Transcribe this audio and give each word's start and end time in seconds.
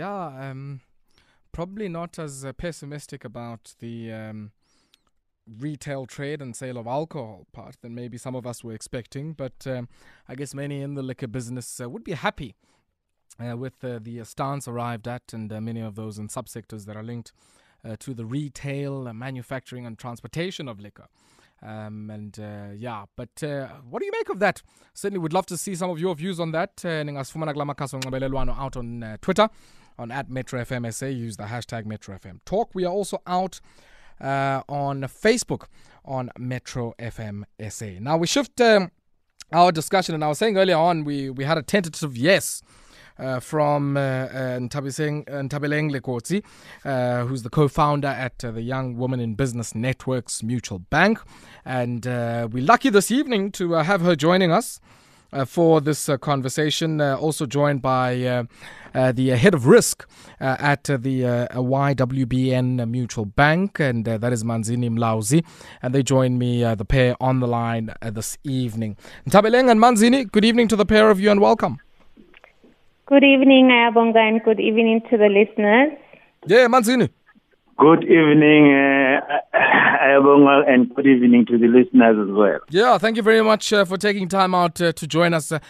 Yeah, 0.00 0.50
um, 0.50 0.80
probably 1.52 1.86
not 1.86 2.18
as 2.18 2.42
uh, 2.42 2.54
pessimistic 2.54 3.22
about 3.22 3.74
the 3.80 4.10
um, 4.10 4.52
retail 5.58 6.06
trade 6.06 6.40
and 6.40 6.56
sale 6.56 6.78
of 6.78 6.86
alcohol 6.86 7.46
part 7.52 7.76
than 7.82 7.94
maybe 7.94 8.16
some 8.16 8.34
of 8.34 8.46
us 8.46 8.64
were 8.64 8.72
expecting. 8.72 9.34
But 9.34 9.66
um, 9.66 9.90
I 10.26 10.36
guess 10.36 10.54
many 10.54 10.80
in 10.80 10.94
the 10.94 11.02
liquor 11.02 11.26
business 11.26 11.82
uh, 11.82 11.90
would 11.90 12.02
be 12.02 12.12
happy 12.12 12.54
uh, 13.38 13.58
with 13.58 13.84
uh, 13.84 13.98
the 14.00 14.24
stance 14.24 14.66
arrived 14.66 15.06
at, 15.06 15.34
and 15.34 15.52
uh, 15.52 15.60
many 15.60 15.82
of 15.82 15.96
those 15.96 16.18
in 16.18 16.28
subsectors 16.28 16.86
that 16.86 16.96
are 16.96 17.02
linked 17.02 17.32
uh, 17.84 17.96
to 18.00 18.14
the 18.14 18.24
retail, 18.24 19.12
manufacturing, 19.12 19.84
and 19.84 19.98
transportation 19.98 20.66
of 20.66 20.80
liquor. 20.80 21.08
Um, 21.62 22.08
and 22.08 22.40
uh, 22.40 22.68
yeah, 22.74 23.04
but 23.16 23.42
uh, 23.42 23.68
what 23.90 24.00
do 24.00 24.06
you 24.06 24.12
make 24.12 24.30
of 24.30 24.38
that? 24.38 24.62
Certainly 24.94 25.18
we'd 25.18 25.34
love 25.34 25.44
to 25.44 25.58
see 25.58 25.74
some 25.74 25.90
of 25.90 26.00
your 26.00 26.14
views 26.14 26.40
on 26.40 26.52
that. 26.52 26.82
Uh, 26.86 26.88
out 28.58 28.78
on 28.78 29.18
Twitter 29.20 29.50
on 30.00 30.10
at 30.10 30.30
Metro 30.30 30.60
FM 30.64 30.92
SA. 30.92 31.06
Use 31.06 31.36
the 31.36 31.44
hashtag 31.44 31.84
Metro 31.84 32.16
FM 32.16 32.40
Talk. 32.44 32.70
We 32.74 32.84
are 32.84 32.92
also 32.92 33.20
out 33.26 33.60
uh, 34.20 34.62
on 34.68 35.02
Facebook 35.02 35.66
on 36.04 36.30
Metro 36.38 36.94
FM 36.98 37.44
SA. 37.68 38.00
Now 38.00 38.16
we 38.16 38.26
shift 38.26 38.60
um, 38.60 38.90
our 39.52 39.70
discussion, 39.70 40.14
and 40.14 40.24
I 40.24 40.28
was 40.28 40.38
saying 40.38 40.56
earlier 40.56 40.76
on 40.76 41.04
we 41.04 41.30
we 41.30 41.44
had 41.44 41.58
a 41.58 41.62
tentative 41.62 42.16
yes. 42.16 42.62
Uh, 43.18 43.38
from 43.38 43.98
uh, 43.98 44.00
uh, 44.00 44.58
Ntabiseng- 44.58 45.28
uh, 45.28 45.42
Likotsi, 45.42 46.42
uh, 46.86 47.26
who's 47.26 47.42
the 47.42 47.50
co-founder 47.50 48.08
at 48.08 48.42
uh, 48.42 48.50
the 48.50 48.62
Young 48.62 48.96
Women 48.96 49.20
in 49.20 49.34
Business 49.34 49.74
Networks 49.74 50.42
Mutual 50.42 50.78
Bank, 50.78 51.18
and 51.62 52.06
uh, 52.06 52.48
we're 52.50 52.64
lucky 52.64 52.88
this 52.88 53.10
evening 53.10 53.52
to 53.52 53.72
have 53.72 54.00
her 54.00 54.16
joining 54.16 54.50
us 54.50 54.80
uh, 55.32 55.44
for 55.44 55.80
this 55.80 56.08
uh, 56.08 56.16
conversation. 56.16 57.00
Uh, 57.00 57.16
also 57.16 57.46
joined 57.46 57.82
by 57.82 58.22
uh, 58.24 58.44
uh, 58.94 59.12
the 59.12 59.32
uh, 59.32 59.36
head 59.36 59.54
of 59.54 59.66
risk 59.66 60.08
uh, 60.40 60.56
at 60.58 60.88
uh, 60.90 60.96
the 60.96 61.24
uh, 61.24 61.46
YWBN 61.54 62.88
Mutual 62.88 63.24
Bank, 63.24 63.78
and 63.80 64.08
uh, 64.08 64.18
that 64.18 64.32
is 64.32 64.44
Manzini 64.44 64.90
Mlauzi. 64.90 65.44
And 65.82 65.94
they 65.94 66.02
join 66.02 66.38
me, 66.38 66.64
uh, 66.64 66.74
the 66.74 66.84
pair, 66.84 67.16
on 67.20 67.40
the 67.40 67.46
line 67.46 67.94
uh, 68.02 68.10
this 68.10 68.38
evening. 68.44 68.96
Nthabeleng 69.28 69.70
and 69.70 69.80
Manzini, 69.80 70.30
good 70.30 70.44
evening 70.44 70.68
to 70.68 70.76
the 70.76 70.86
pair 70.86 71.10
of 71.10 71.20
you, 71.20 71.30
and 71.30 71.40
welcome. 71.40 71.78
Good 73.06 73.24
evening, 73.24 73.68
Ayabonga, 73.70 74.16
and 74.18 74.42
good 74.44 74.60
evening 74.60 75.00
to 75.10 75.16
the 75.16 75.28
listeners. 75.28 75.98
Yeah, 76.46 76.66
Manzini. 76.68 77.10
Good 77.80 78.04
evening, 78.04 78.74
uh, 78.74 79.20
and 80.68 80.94
good 80.94 81.06
evening 81.06 81.46
to 81.46 81.56
the 81.56 81.66
listeners 81.66 82.28
as 82.28 82.30
well. 82.30 82.58
Yeah, 82.68 82.98
thank 82.98 83.16
you 83.16 83.22
very 83.22 83.42
much 83.42 83.72
uh, 83.72 83.86
for 83.86 83.96
taking 83.96 84.28
time 84.28 84.54
out 84.54 84.78
uh, 84.82 84.92
to 84.92 85.06
join 85.06 85.32
us. 85.32 85.50
Uh, 85.50 85.60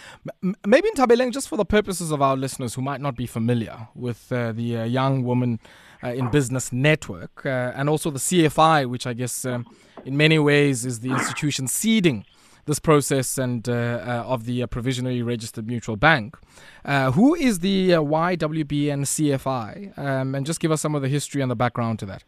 m- 0.43 0.57
maybe 0.67 0.91
Nthabeleng, 0.91 1.33
just 1.33 1.49
for 1.49 1.57
the 1.57 1.65
purposes 1.65 2.11
of 2.11 2.21
our 2.21 2.37
listeners 2.37 2.75
who 2.75 2.83
might 2.83 3.01
not 3.01 3.15
be 3.15 3.27
familiar 3.27 3.87
with 3.95 4.33
uh, 4.33 4.51
the 4.51 4.79
uh, 4.79 4.85
Young 4.85 5.23
Woman 5.23 5.61
uh, 6.03 6.09
in 6.09 6.29
Business 6.31 6.73
Network 6.73 7.43
and 7.45 7.89
also 7.89 8.11
the 8.11 8.19
CFI, 8.19 8.91
which 8.91 9.07
I 9.07 9.13
guess 9.13 9.45
um, 9.45 9.65
in 10.05 10.17
many 10.17 10.41
ways 10.41 10.85
is 10.85 10.99
the 11.01 11.13
institution 11.13 11.69
seeding 11.69 12.25
this 12.67 12.79
process 12.79 13.39
and 13.39 13.69
uh, 13.69 13.73
uh, 13.73 14.25
of 14.27 14.45
the 14.45 14.63
uh, 14.63 14.67
provisionally 14.67 15.23
registered 15.23 15.67
mutual 15.67 15.97
bank. 15.97 16.37
Uh, 16.85 17.11
who 17.13 17.35
is 17.35 17.61
the 17.61 17.95
uh, 17.95 18.01
YWBN 18.01 19.03
CFI? 19.03 19.99
Um, 19.99 20.35
and 20.35 20.47
just 20.47 20.61
give 20.61 20.71
us 20.71 20.81
some 20.81 20.95
of 20.95 21.03
the 21.03 21.09
history 21.09 21.43
and 21.43 21.51
the 21.51 21.57
background 21.57 21.99
to 22.01 22.07
that. 22.07 22.25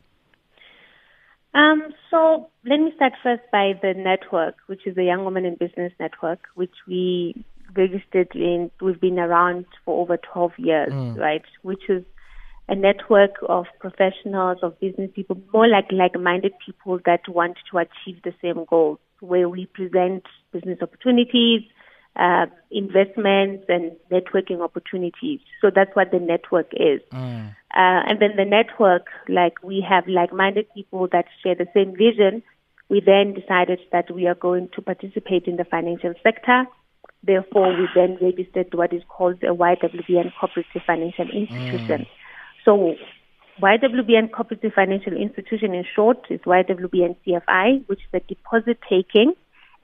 Um, 1.54 1.82
so 2.10 2.48
let 2.64 2.78
me 2.80 2.92
start 2.96 3.12
first 3.22 3.42
by 3.52 3.74
the 3.82 3.92
network, 3.94 4.56
which 4.66 4.86
is 4.86 4.94
the 4.94 5.04
Young 5.04 5.24
Women 5.24 5.44
in 5.44 5.56
Business 5.56 5.92
Network, 6.00 6.40
which 6.54 6.72
we 6.88 7.44
registered 7.76 8.28
in. 8.34 8.70
We've 8.80 9.00
been 9.00 9.18
around 9.18 9.66
for 9.84 10.00
over 10.02 10.16
12 10.16 10.52
years, 10.58 10.92
Mm. 10.92 11.18
right? 11.18 11.42
Which 11.62 11.88
is 11.90 12.04
a 12.68 12.74
network 12.74 13.32
of 13.48 13.66
professionals, 13.80 14.58
of 14.62 14.78
business 14.80 15.10
people, 15.14 15.40
more 15.52 15.66
like 15.66 15.90
like-minded 15.90 16.52
people 16.64 17.00
that 17.04 17.20
want 17.28 17.56
to 17.70 17.78
achieve 17.78 18.22
the 18.22 18.32
same 18.40 18.64
goals, 18.68 18.98
where 19.20 19.48
we 19.48 19.66
present 19.66 20.24
business 20.52 20.78
opportunities, 20.80 21.62
uh, 22.16 22.46
investments, 22.70 23.64
and 23.68 23.92
networking 24.10 24.60
opportunities. 24.60 25.40
So 25.60 25.70
that's 25.74 25.94
what 25.94 26.10
the 26.12 26.18
network 26.18 26.68
is. 26.72 27.00
Mm. 27.12 27.48
Uh, 27.48 27.54
and 28.08 28.20
then 28.20 28.36
the 28.36 28.44
network, 28.44 29.06
like 29.28 29.62
we 29.62 29.84
have 29.88 30.06
like-minded 30.06 30.66
people 30.74 31.08
that 31.12 31.26
share 31.42 31.54
the 31.54 31.66
same 31.74 31.96
vision. 31.96 32.42
We 32.88 33.00
then 33.00 33.34
decided 33.34 33.80
that 33.90 34.10
we 34.10 34.26
are 34.26 34.34
going 34.34 34.68
to 34.74 34.82
participate 34.82 35.46
in 35.46 35.56
the 35.56 35.64
financial 35.64 36.14
sector. 36.22 36.66
Therefore, 37.24 37.74
we 37.76 37.88
then 37.94 38.18
registered 38.20 38.74
what 38.74 38.92
is 38.92 39.02
called 39.08 39.42
a 39.42 39.54
YWBN 39.54 40.32
Cooperative 40.38 40.82
Financial 40.86 41.28
Institution. 41.30 42.06
So, 42.64 42.94
YWBN 43.60 44.32
Cooperative 44.32 44.72
Financial 44.74 45.12
Institution, 45.12 45.74
in 45.74 45.84
short, 45.94 46.18
is 46.30 46.40
YWBN 46.40 47.16
CFI, 47.26 47.86
which 47.86 48.00
is 48.00 48.08
a 48.14 48.20
deposit-taking 48.20 49.34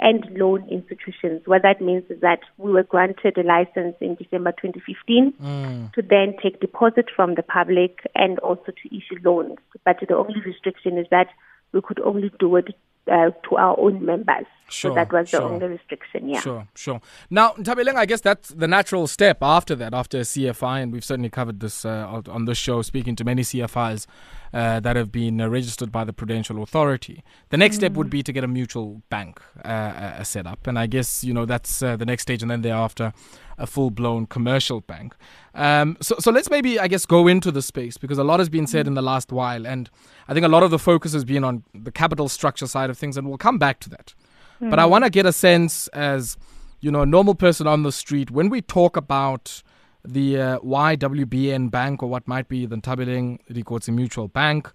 and 0.00 0.24
loan 0.36 0.66
institutions. 0.70 1.42
What 1.46 1.62
that 1.62 1.80
means 1.80 2.04
is 2.08 2.20
that 2.20 2.40
we 2.56 2.72
were 2.72 2.84
granted 2.84 3.36
a 3.36 3.42
license 3.42 3.96
in 4.00 4.14
December 4.14 4.52
2015 4.52 5.32
Mm. 5.32 5.92
to 5.92 6.02
then 6.02 6.36
take 6.42 6.60
deposit 6.60 7.10
from 7.14 7.34
the 7.34 7.42
public 7.42 8.06
and 8.14 8.38
also 8.38 8.70
to 8.70 8.96
issue 8.96 9.18
loans. 9.24 9.58
But 9.84 9.98
the 10.06 10.16
only 10.16 10.40
restriction 10.40 10.98
is 10.98 11.06
that 11.10 11.28
we 11.72 11.80
could 11.80 12.00
only 12.00 12.30
do 12.38 12.56
it 12.56 12.74
uh, 13.10 13.30
to 13.48 13.56
our 13.56 13.78
own 13.78 14.04
members. 14.04 14.46
Sure, 14.70 14.90
so 14.90 14.94
that 14.96 15.10
was 15.10 15.30
the 15.30 15.38
sure. 15.38 15.42
only 15.50 15.66
restriction, 15.66 16.28
yeah. 16.28 16.40
Sure, 16.40 16.68
sure. 16.74 17.00
Now, 17.30 17.52
Nthabeleng, 17.52 17.94
I 17.94 18.04
guess 18.04 18.20
that's 18.20 18.50
the 18.50 18.68
natural 18.68 19.06
step 19.06 19.38
after 19.40 19.74
that, 19.76 19.94
after 19.94 20.20
CFI, 20.20 20.82
and 20.82 20.92
we've 20.92 21.04
certainly 21.04 21.30
covered 21.30 21.60
this 21.60 21.86
uh, 21.86 22.06
on- 22.06 22.24
on 22.28 22.44
this 22.44 22.58
show, 22.58 22.82
speaking 22.82 23.16
to 23.16 23.24
many 23.24 23.42
CFIs 23.42 24.06
uh, 24.52 24.80
that 24.80 24.96
have 24.96 25.10
been 25.10 25.40
uh, 25.40 25.48
registered 25.48 25.90
by 25.92 26.04
the 26.04 26.12
Prudential 26.12 26.62
Authority. 26.62 27.22
The 27.50 27.56
next 27.56 27.76
step 27.76 27.92
would 27.92 28.10
be 28.10 28.22
to 28.22 28.32
get 28.32 28.44
a 28.44 28.48
mutual 28.48 29.02
bank 29.10 29.40
uh, 29.64 29.68
uh, 29.68 30.24
set 30.24 30.46
up, 30.46 30.66
and 30.66 30.78
I 30.78 30.86
guess 30.86 31.24
you 31.24 31.34
know 31.34 31.46
that's 31.46 31.82
uh, 31.82 31.96
the 31.96 32.06
next 32.06 32.22
stage, 32.22 32.42
and 32.42 32.50
then 32.50 32.62
thereafter, 32.62 33.12
a 33.56 33.66
full-blown 33.66 34.26
commercial 34.26 34.80
bank. 34.80 35.14
Um, 35.54 35.96
so, 36.00 36.14
so 36.18 36.30
let's 36.30 36.50
maybe, 36.50 36.78
I 36.78 36.86
guess, 36.88 37.04
go 37.04 37.26
into 37.26 37.50
the 37.50 37.62
space 37.62 37.98
because 37.98 38.18
a 38.18 38.24
lot 38.24 38.38
has 38.38 38.48
been 38.48 38.66
said 38.66 38.86
in 38.86 38.94
the 38.94 39.02
last 39.02 39.32
while, 39.32 39.66
and 39.66 39.90
I 40.28 40.34
think 40.34 40.46
a 40.46 40.48
lot 40.48 40.62
of 40.62 40.70
the 40.70 40.78
focus 40.78 41.12
has 41.12 41.24
been 41.24 41.44
on 41.44 41.64
the 41.74 41.90
capital 41.90 42.28
structure 42.28 42.66
side 42.66 42.90
of 42.90 42.98
things, 42.98 43.16
and 43.16 43.28
we'll 43.28 43.38
come 43.38 43.58
back 43.58 43.80
to 43.80 43.90
that. 43.90 44.14
But 44.60 44.78
I 44.80 44.86
want 44.86 45.04
to 45.04 45.10
get 45.10 45.24
a 45.24 45.32
sense 45.32 45.86
as, 45.88 46.36
you 46.80 46.90
know, 46.90 47.02
a 47.02 47.06
normal 47.06 47.36
person 47.36 47.68
on 47.68 47.84
the 47.84 47.92
street, 47.92 48.30
when 48.30 48.48
we 48.48 48.60
talk 48.60 48.96
about 48.96 49.62
the 50.04 50.40
uh, 50.40 50.58
YWBN 50.60 51.70
bank 51.70 52.02
or 52.02 52.08
what 52.08 52.26
might 52.26 52.48
be 52.48 52.66
the 52.66 52.76
Nthabeleng 52.76 53.38
Likotsi 53.50 53.92
Mutual 53.94 54.28
Bank, 54.28 54.70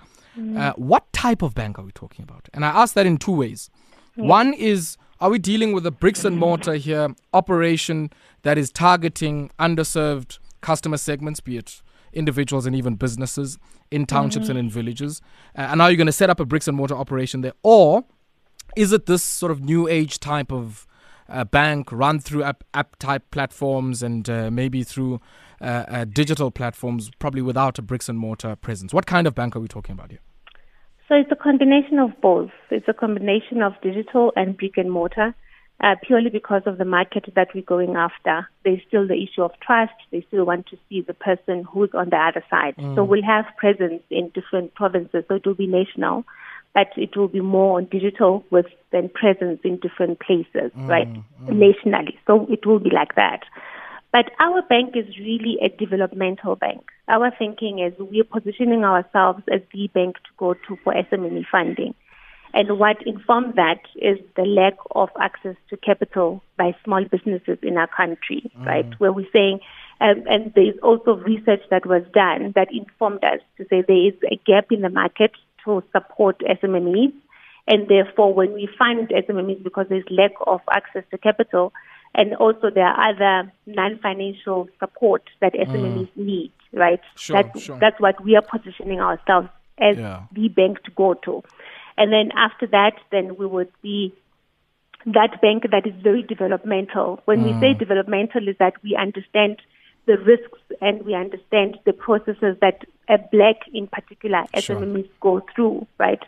uh, 0.57 0.73
what 0.73 1.11
type 1.13 1.41
of 1.41 1.53
bank 1.53 1.77
are 1.77 1.83
we 1.83 1.91
talking 1.91 2.23
about? 2.23 2.49
And 2.53 2.65
I 2.65 2.69
ask 2.69 2.95
that 2.95 3.05
in 3.05 3.17
two 3.17 3.31
ways. 3.35 3.69
One 4.15 4.53
is, 4.53 4.97
are 5.19 5.29
we 5.29 5.39
dealing 5.39 5.73
with 5.73 5.85
a 5.85 5.91
bricks 5.91 6.25
and 6.25 6.37
mortar 6.37 6.75
here 6.75 7.15
operation 7.33 8.11
that 8.43 8.57
is 8.57 8.71
targeting 8.71 9.51
underserved 9.59 10.39
customer 10.61 10.97
segments, 10.97 11.39
be 11.39 11.57
it 11.57 11.81
individuals 12.13 12.65
and 12.65 12.75
even 12.75 12.95
businesses 12.95 13.57
in 13.89 14.05
townships 14.05 14.49
and 14.49 14.57
in 14.57 14.69
villages? 14.69 15.21
Uh, 15.57 15.61
and 15.61 15.81
are 15.81 15.89
you 15.89 15.97
going 15.97 16.07
to 16.07 16.13
set 16.13 16.29
up 16.29 16.39
a 16.39 16.45
bricks 16.45 16.67
and 16.67 16.77
mortar 16.77 16.95
operation 16.95 17.41
there? 17.41 17.53
Or 17.63 18.03
is 18.75 18.91
it 18.91 19.05
this 19.05 19.23
sort 19.23 19.51
of 19.51 19.63
new 19.63 19.87
age 19.87 20.19
type 20.19 20.51
of 20.51 20.87
uh, 21.33 21.43
bank 21.43 21.91
run 21.91 22.19
through 22.19 22.43
app, 22.43 22.63
app 22.73 22.95
type 22.97 23.23
platforms 23.31 24.03
and 24.03 24.29
uh, 24.29 24.49
maybe 24.51 24.83
through 24.83 25.19
uh, 25.59 25.85
uh, 25.87 26.05
digital 26.05 26.51
platforms, 26.51 27.09
probably 27.19 27.41
without 27.41 27.79
a 27.79 27.81
bricks 27.81 28.07
and 28.07 28.19
mortar 28.19 28.55
presence? 28.55 28.93
What 28.93 29.05
kind 29.05 29.25
of 29.27 29.33
bank 29.33 29.55
are 29.55 29.59
we 29.59 29.67
talking 29.67 29.93
about 29.93 30.11
here? 30.11 30.19
So 31.09 31.15
it's 31.15 31.31
a 31.31 31.35
combination 31.35 31.99
of 31.99 32.11
both. 32.21 32.51
It's 32.69 32.87
a 32.87 32.93
combination 32.93 33.61
of 33.61 33.73
digital 33.81 34.31
and 34.35 34.57
brick 34.57 34.77
and 34.77 34.91
mortar, 34.91 35.35
uh, 35.81 35.95
purely 36.05 36.29
because 36.29 36.61
of 36.65 36.77
the 36.77 36.85
market 36.85 37.25
that 37.35 37.49
we're 37.53 37.61
going 37.61 37.95
after. 37.95 38.47
There's 38.63 38.81
still 38.87 39.07
the 39.07 39.15
issue 39.15 39.43
of 39.43 39.51
trust. 39.61 39.93
They 40.11 40.25
still 40.27 40.45
want 40.45 40.67
to 40.67 40.77
see 40.87 41.01
the 41.01 41.13
person 41.13 41.65
who's 41.65 41.89
on 41.93 42.09
the 42.09 42.17
other 42.17 42.43
side. 42.49 42.75
So 42.95 43.03
we'll 43.03 43.23
have 43.23 43.45
presence 43.57 44.01
in 44.09 44.29
different 44.29 44.75
provinces. 44.75 45.25
So 45.27 45.35
it 45.35 45.45
will 45.45 45.55
be 45.55 45.67
national, 45.67 46.25
but 46.73 46.87
it 46.97 47.15
will 47.15 47.27
be 47.27 47.41
more 47.41 47.77
on 47.77 47.85
digital 47.85 48.43
with 48.49 48.65
then 48.91 49.09
presence 49.09 49.59
in 49.63 49.77
different 49.77 50.19
places, 50.19 50.71
mm, 50.77 50.87
right? 50.87 51.07
Mm. 51.07 51.23
Nationally. 51.49 52.17
So 52.25 52.47
it 52.49 52.65
will 52.65 52.79
be 52.79 52.89
like 52.89 53.15
that. 53.15 53.41
But 54.11 54.31
our 54.39 54.61
bank 54.61 54.95
is 54.95 55.17
really 55.17 55.57
a 55.61 55.69
developmental 55.69 56.55
bank. 56.55 56.85
Our 57.07 57.31
thinking 57.37 57.79
is 57.79 57.97
we 57.99 58.21
are 58.21 58.39
positioning 58.41 58.83
ourselves 58.83 59.43
as 59.51 59.61
the 59.73 59.87
bank 59.87 60.17
to 60.17 60.29
go 60.37 60.53
to 60.53 60.77
for 60.83 60.93
SME 60.93 61.45
funding. 61.51 61.95
And 62.53 62.77
what 62.77 62.97
informs 63.07 63.55
that 63.55 63.81
is 63.95 64.19
the 64.35 64.43
lack 64.43 64.75
of 64.91 65.09
access 65.19 65.55
to 65.71 65.77
capital 65.77 66.43
by 66.55 66.75
small 66.83 67.03
businesses 67.03 67.57
in 67.63 67.77
our 67.77 67.87
country, 67.87 68.51
mm. 68.55 68.65
right? 68.65 68.85
Where 68.99 69.11
we're 69.11 69.25
saying, 69.33 69.59
um, 69.99 70.23
and 70.27 70.53
there's 70.53 70.77
also 70.83 71.15
research 71.15 71.61
that 71.71 71.87
was 71.87 72.03
done 72.13 72.51
that 72.55 72.67
informed 72.71 73.23
us 73.23 73.39
to 73.57 73.65
say 73.69 73.81
there 73.81 74.07
is 74.07 74.13
a 74.31 74.35
gap 74.45 74.71
in 74.71 74.81
the 74.81 74.89
market 74.89 75.31
to 75.65 75.83
support 75.91 76.39
SMEs. 76.39 77.13
And 77.65 77.87
therefore, 77.87 78.33
when 78.33 78.53
we 78.53 78.67
fund 78.77 79.09
SMEs 79.09 79.63
because 79.63 79.87
there's 79.89 80.03
lack 80.09 80.31
of 80.45 80.61
access 80.71 81.03
to 81.11 81.17
capital, 81.17 81.71
And 82.15 82.35
also 82.35 82.69
there 82.69 82.85
are 82.85 83.09
other 83.09 83.51
non-financial 83.65 84.69
support 84.79 85.23
that 85.41 85.53
SMMEs 85.53 86.09
mm. 86.09 86.17
need, 86.17 86.51
right? 86.71 87.01
Sure, 87.15 87.41
that's, 87.41 87.61
sure. 87.61 87.79
that's 87.79 87.99
what 87.99 88.23
we 88.23 88.35
are 88.35 88.43
positioning 88.43 88.99
ourselves 88.99 89.49
as 89.79 89.97
yeah. 89.97 90.23
the 90.31 90.47
bank 90.49 90.83
to 90.83 90.91
go 90.91 91.15
to. 91.25 91.43
And 91.97 92.11
then 92.11 92.31
after 92.37 92.67
that, 92.67 92.93
then 93.11 93.35
we 93.37 93.47
would 93.47 93.71
be 93.81 94.13
that 95.05 95.41
bank 95.41 95.63
that 95.71 95.87
is 95.87 95.93
very 96.01 96.21
developmental. 96.21 97.19
When 97.25 97.39
mm. 97.39 97.45
we 97.45 97.59
say 97.59 97.73
developmental 97.73 98.47
is 98.47 98.55
that 98.59 98.75
we 98.83 98.95
understand 98.95 99.61
the 100.05 100.17
risks 100.17 100.59
and 100.81 101.03
we 101.05 101.15
understand 101.15 101.77
the 101.85 101.93
processes 101.93 102.57
that 102.61 102.81
a 103.09 103.17
black 103.31 103.55
in 103.73 103.87
particular 103.87 104.43
sure. 104.59 104.77
SMMEs 104.77 105.09
go 105.21 105.41
through, 105.55 105.87
right? 105.97 106.19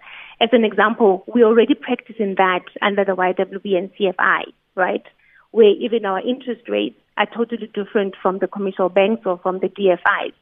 As 0.41 0.49
an 0.51 0.63
example, 0.63 1.23
we 1.33 1.43
already 1.43 1.75
practicing 1.75 2.35
that 2.35 2.63
under 2.81 3.05
the 3.05 3.15
YWBN 3.15 3.91
CFI, 3.97 4.43
right? 4.75 5.03
Where 5.51 5.71
even 5.79 6.05
our 6.05 6.19
interest 6.19 6.67
rates 6.67 6.99
are 7.17 7.27
totally 7.33 7.71
different 7.73 8.15
from 8.21 8.39
the 8.39 8.47
commercial 8.47 8.89
banks 8.89 9.23
or 9.25 9.37
from 9.39 9.59
the 9.59 9.67
DFIs. 9.67 10.33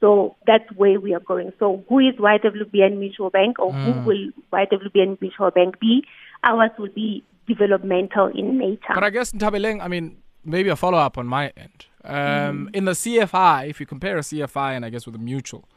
So 0.00 0.36
that's 0.46 0.64
where 0.76 0.98
we 0.98 1.14
are 1.14 1.20
going. 1.20 1.52
So 1.58 1.84
who 1.88 1.98
is 1.98 2.14
YWBN 2.16 2.98
Mutual 2.98 3.30
Bank 3.30 3.58
or 3.58 3.72
mm. 3.72 3.84
who 3.84 4.08
will 4.08 4.30
YWBN 4.52 5.20
Mutual 5.20 5.50
Bank 5.50 5.78
be? 5.78 6.04
Ours 6.44 6.70
will 6.78 6.88
be 6.94 7.22
developmental 7.46 8.26
in 8.26 8.58
nature. 8.58 8.94
But 8.94 9.04
I 9.04 9.10
guess 9.10 9.32
Nthabeleng, 9.32 9.82
I 9.82 9.88
mean, 9.88 10.18
maybe 10.44 10.70
a 10.70 10.76
follow 10.76 10.98
up 10.98 11.18
on 11.18 11.26
my 11.26 11.52
end. 11.56 11.86
Um, 12.04 12.68
mm. 12.68 12.76
In 12.76 12.84
the 12.86 12.92
CFI, 12.92 13.68
if 13.68 13.80
you 13.80 13.86
compare 13.86 14.16
a 14.16 14.22
CFI 14.22 14.76
and 14.76 14.84
I 14.84 14.90
guess 14.90 15.06
with 15.06 15.14
a 15.14 15.18
mutual, 15.18 15.68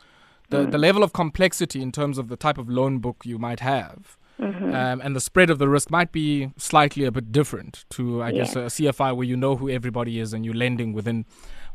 the, 0.50 0.66
mm. 0.66 0.72
the 0.72 0.78
level 0.78 1.04
of 1.04 1.14
complexity 1.14 1.82
in 1.82 1.92
terms 1.92 2.18
of 2.18 2.28
the 2.30 2.38
type 2.38 2.58
of 2.58 2.70
loan 2.70 3.00
book 3.00 3.24
you 3.26 3.38
might 3.38 3.60
have 3.60 4.18
mm-hmm. 4.40 4.74
um, 4.74 5.02
and 5.02 5.16
the 5.16 5.22
spread 5.22 5.50
of 5.50 5.60
the 5.60 5.70
risk 5.70 5.90
might 5.90 6.12
be 6.12 6.52
slightly 6.58 7.06
a 7.06 7.12
bit 7.12 7.32
different 7.32 7.86
to, 7.92 8.22
I 8.22 8.30
yeah. 8.30 8.38
guess, 8.40 8.56
a 8.56 8.60
CFI 8.60 9.16
where 9.16 9.26
you 9.26 9.38
know 9.38 9.56
who 9.56 9.70
everybody 9.70 10.20
is 10.20 10.34
and 10.34 10.46
you're 10.46 10.54
lending 10.54 10.94
within 10.94 11.26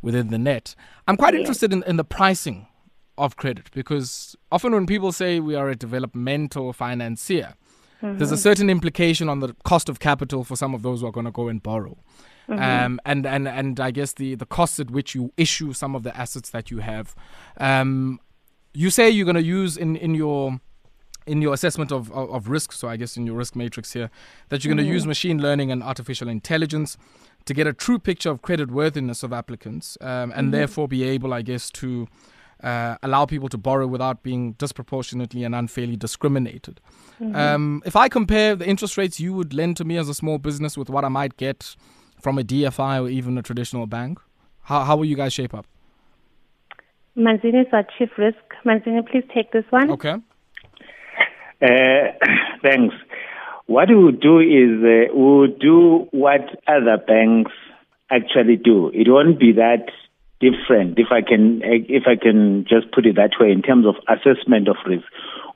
within 0.01 0.29
the 0.29 0.39
net. 0.39 0.77
I'm 1.09 1.17
quite 1.17 1.35
yeah. 1.35 1.41
interested 1.41 1.73
in, 1.73 1.83
in 1.85 1.97
the 1.97 2.05
pricing 2.05 2.69
of 3.17 3.37
credit 3.37 3.69
because 3.73 4.37
often 4.53 4.73
when 4.73 4.87
people 4.87 5.11
say 5.11 5.41
we 5.41 5.57
are 5.57 5.69
a 5.69 5.75
developmental 5.75 6.73
financier, 6.73 7.55
mm-hmm. 8.03 8.19
there's 8.19 8.33
a 8.33 8.37
certain 8.37 8.71
implication 8.71 9.29
on 9.29 9.41
the 9.41 9.55
cost 9.65 9.89
of 9.89 10.01
capital 10.01 10.45
for 10.45 10.57
some 10.57 10.75
of 10.75 10.83
those 10.83 11.01
who 11.01 11.07
are 11.07 11.13
going 11.13 11.27
to 11.27 11.33
go 11.33 11.49
and 11.49 11.63
borrow. 11.63 11.97
Mm-hmm. 12.49 12.63
Um, 12.63 13.01
and, 13.05 13.27
and, 13.27 13.47
and 13.47 13.79
I 13.79 13.91
guess 13.91 14.15
the, 14.15 14.35
the 14.35 14.47
cost 14.47 14.81
at 14.81 14.91
which 14.91 15.15
you 15.15 15.33
issue 15.37 15.73
some 15.75 15.95
of 15.95 16.03
the 16.03 16.17
assets 16.17 16.51
that 16.51 16.71
you 16.71 16.79
have. 16.79 17.15
Um, 17.59 18.21
you 18.73 18.91
say 18.91 19.11
you're 19.11 19.27
going 19.27 19.35
to 19.35 19.43
use 19.43 19.77
in, 19.77 19.97
in 19.97 20.15
your 20.15 20.61
in 21.27 21.43
your 21.43 21.53
assessment 21.53 21.93
of, 21.93 22.11
of, 22.13 22.31
of, 22.31 22.49
risk, 22.49 22.73
so 22.73 22.89
I 22.89 22.97
guess 22.97 23.19
in 23.19 23.27
your 23.27 23.37
risk 23.37 23.55
matrix 23.55 23.93
here, 23.93 24.11
that 24.49 24.65
you're 24.65 24.71
going 24.71 24.79
to 24.79 24.83
mm-hmm. 24.83 24.95
use 24.95 25.07
machine 25.07 25.43
learning 25.43 25.71
and 25.71 25.83
artificial 25.83 26.27
intelligence 26.27 26.97
to 27.45 27.53
get 27.53 27.67
a 27.67 27.73
true 27.75 27.99
picture 27.99 28.31
of 28.31 28.41
credit 28.41 28.71
worthiness 28.71 29.23
of 29.23 29.33
applicants 29.33 29.99
um, 30.01 30.09
and 30.09 30.33
mm-hmm. 30.33 30.51
therefore 30.53 30.89
be 30.89 31.05
able, 31.05 31.35
I 31.35 31.43
guess, 31.43 31.71
to 31.73 32.09
uh, 32.63 32.97
allow 33.03 33.27
people 33.27 33.49
to 33.49 33.59
borrow 33.59 33.87
without 33.87 34.23
being 34.23 34.53
disproportionately 34.53 35.45
and 35.45 35.55
unfairly 35.55 35.97
discriminated. 35.97 36.81
Mm-hmm. 37.21 37.37
Um, 37.37 37.83
if 37.87 37.97
I 37.97 38.09
compare 38.09 38.57
the 38.57 38.67
interest 38.67 38.97
rates 38.97 39.21
you 39.21 39.33
would 39.35 39.55
lend 39.55 39.77
to 39.79 39.85
me 39.85 39.97
as 39.97 40.09
a 40.09 40.15
small 40.15 40.39
business 40.39 40.77
with 40.77 40.91
what 40.91 41.05
I 41.05 41.09
might 41.09 41.37
get 41.37 41.77
from 42.21 42.39
a 42.39 42.43
DFI 42.43 43.03
or 43.03 43.09
even 43.09 43.39
a 43.39 43.43
traditional 43.43 43.87
bank, 43.87 44.19
how, 44.63 44.85
how 44.85 44.97
will 44.97 45.05
you 45.05 45.17
guys 45.17 45.33
shape 45.33 45.55
up? 45.55 45.67
Manzini 47.17 47.63
is 47.63 47.67
our 47.73 47.85
chief 47.99 48.11
risk. 48.17 48.39
Manzini, 48.65 49.07
please 49.09 49.25
take 49.35 49.53
this 49.53 49.65
one. 49.71 49.91
Okay. 49.91 50.17
Uh, 51.61 51.67
thanks. 52.63 52.95
What 53.67 53.89
we 53.89 53.97
will 53.97 54.13
do 54.13 54.39
is 54.39 54.83
uh, 54.83 55.15
we 55.15 55.23
will 55.23 55.47
do 55.61 56.09
what 56.11 56.41
other 56.67 56.97
banks 56.97 57.53
actually 58.11 58.57
do. 58.57 58.91
It 58.95 59.09
won't 59.09 59.39
be 59.39 59.53
that 59.53 59.91
different, 60.41 60.99
if 60.99 61.09
I 61.11 61.23
can, 61.23 61.61
if 61.63 62.05
I 62.07 62.17
can 62.17 62.65
just 62.69 62.93
put 62.93 63.07
it 63.07 63.17
that 63.17 63.33
way, 63.41 63.51
in 63.51 63.63
terms 63.63 63.87
of 63.87 63.97
assessment 64.09 64.69
of 64.69 64.77
risk. 64.87 65.05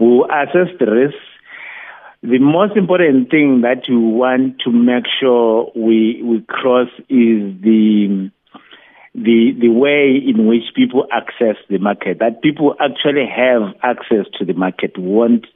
We 0.01 0.25
assess 0.31 0.75
the 0.79 0.87
risk. 0.87 1.17
The 2.23 2.39
most 2.39 2.77
important 2.77 3.31
thing 3.31 3.63
that 3.63 3.83
we 3.89 3.97
want 3.97 4.61
to 4.65 4.71
make 4.71 5.05
sure 5.21 5.71
we 5.75 6.23
we 6.23 6.45
cross 6.49 6.89
is 7.09 7.61
the 7.63 8.31
the 9.15 9.53
the 9.61 9.69
way 9.69 10.23
in 10.25 10.47
which 10.47 10.63
people 10.75 11.07
access 11.13 11.57
the 11.69 11.79
market. 11.79 12.19
That 12.21 12.41
people 12.43 12.75
actually 12.81 13.27
have 13.27 13.75
access 13.83 14.27
to 14.39 14.45
the 14.45 14.55
market. 14.55 14.97
Won't 14.97 15.47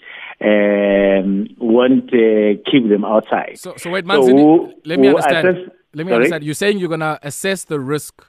um, 0.41 1.49
won't 1.59 2.13
uh, 2.13 2.61
keep 2.71 2.89
them 2.89 3.05
outside. 3.05 3.59
So, 3.59 3.75
so 3.77 3.91
wait, 3.91 4.05
Manzini, 4.05 4.43
so 4.43 4.73
let 4.85 4.99
me 4.99 5.09
understand. 5.09 5.49
Assess, 5.49 5.71
let 5.95 6.05
me 6.05 6.11
sorry? 6.11 6.17
understand. 6.17 6.45
You're 6.45 6.55
saying 6.55 6.79
you're 6.79 6.89
going 6.89 7.01
to 7.01 7.19
assess 7.23 7.65
the 7.65 7.81
risk 7.81 8.27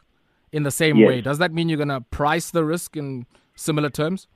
in 0.51 0.63
the 0.63 0.71
same 0.71 0.97
yes. 0.97 1.07
way. 1.07 1.21
Does 1.21 1.37
that 1.37 1.53
mean 1.53 1.69
you're 1.69 1.77
going 1.77 1.89
to 1.89 2.01
price 2.01 2.51
the 2.51 2.63
risk 2.63 2.95
in 2.95 3.25
similar 3.55 3.89
terms? 3.89 4.27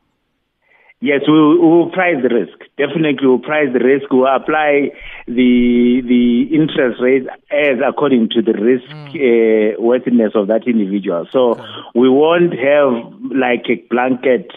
Yes, 1.04 1.22
we 1.28 1.34
will, 1.34 1.60
we 1.60 1.68
will 1.68 1.90
price 1.90 2.18
the 2.22 2.30
risk. 2.30 2.60
Definitely, 2.78 3.26
we'll 3.26 3.40
price 3.40 3.70
the 3.74 3.80
risk. 3.80 4.12
We'll 4.12 4.28
apply 4.28 4.92
the 5.26 6.02
the 6.06 6.44
interest 6.54 7.02
rate 7.02 7.26
as 7.50 7.80
according 7.84 8.30
to 8.30 8.44
the 8.44 8.54
risk 8.54 8.86
mm. 8.86 9.10
uh, 9.10 9.82
worthiness 9.82 10.34
of 10.36 10.46
that 10.48 10.68
individual. 10.68 11.26
So 11.32 11.54
okay. 11.54 11.64
we 11.96 12.08
won't 12.08 12.54
have 12.54 12.94
like 13.34 13.66
a 13.68 13.82
blanket 13.90 14.52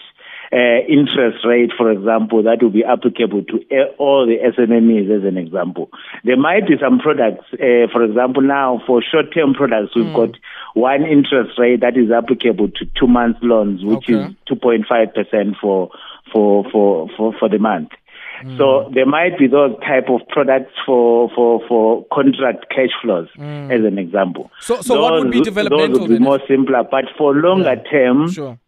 uh, 0.51 0.85
interest 0.87 1.45
rate, 1.45 1.71
for 1.77 1.91
example, 1.91 2.43
that 2.43 2.61
will 2.61 2.69
be 2.69 2.83
applicable 2.83 3.43
to 3.45 3.59
all 3.97 4.25
the 4.25 4.37
SMMEs 4.37 5.09
as 5.09 5.23
an 5.23 5.37
example. 5.37 5.89
There 6.23 6.37
might 6.37 6.67
be 6.67 6.75
some 6.81 6.99
products, 6.99 7.45
uh, 7.53 7.89
for 7.91 8.03
example, 8.03 8.41
now 8.41 8.81
for 8.85 9.01
short-term 9.01 9.53
products, 9.53 9.95
we've 9.95 10.05
mm. 10.05 10.15
got 10.15 10.39
one 10.73 11.03
interest 11.03 11.57
rate 11.57 11.81
that 11.81 11.97
is 11.97 12.11
applicable 12.11 12.69
to 12.69 12.85
two 12.99 13.07
month 13.07 13.37
loans, 13.41 13.83
which 13.83 14.09
okay. 14.09 14.13
is 14.13 14.35
2.5% 14.49 15.55
for, 15.59 15.89
for, 16.31 16.65
for, 16.71 17.09
for, 17.17 17.33
for 17.39 17.49
the 17.49 17.59
month. 17.59 17.89
Mm. 18.43 18.57
So 18.57 18.91
there 18.93 19.05
might 19.05 19.39
be 19.39 19.47
those 19.47 19.79
type 19.79 20.09
of 20.09 20.27
products 20.27 20.73
for 20.85 21.29
for, 21.33 21.61
for 21.69 22.05
contract 22.13 22.65
cash 22.69 22.91
flows, 23.01 23.29
mm. 23.37 23.71
as 23.71 23.85
an 23.85 23.97
example. 23.97 24.51
So, 24.59 24.81
so 24.81 24.95
those, 24.95 25.01
what 25.01 25.13
would 25.13 25.31
be 25.31 25.41
developmental? 25.41 25.87
Those 25.87 25.99
would 26.01 26.09
be 26.09 26.19
more 26.19 26.41
simpler, 26.45 26.83
but 26.83 27.05
for 27.17 27.33
longer 27.33 27.75
yeah. 27.75 27.89
term, 27.89 28.29
sure 28.29 28.59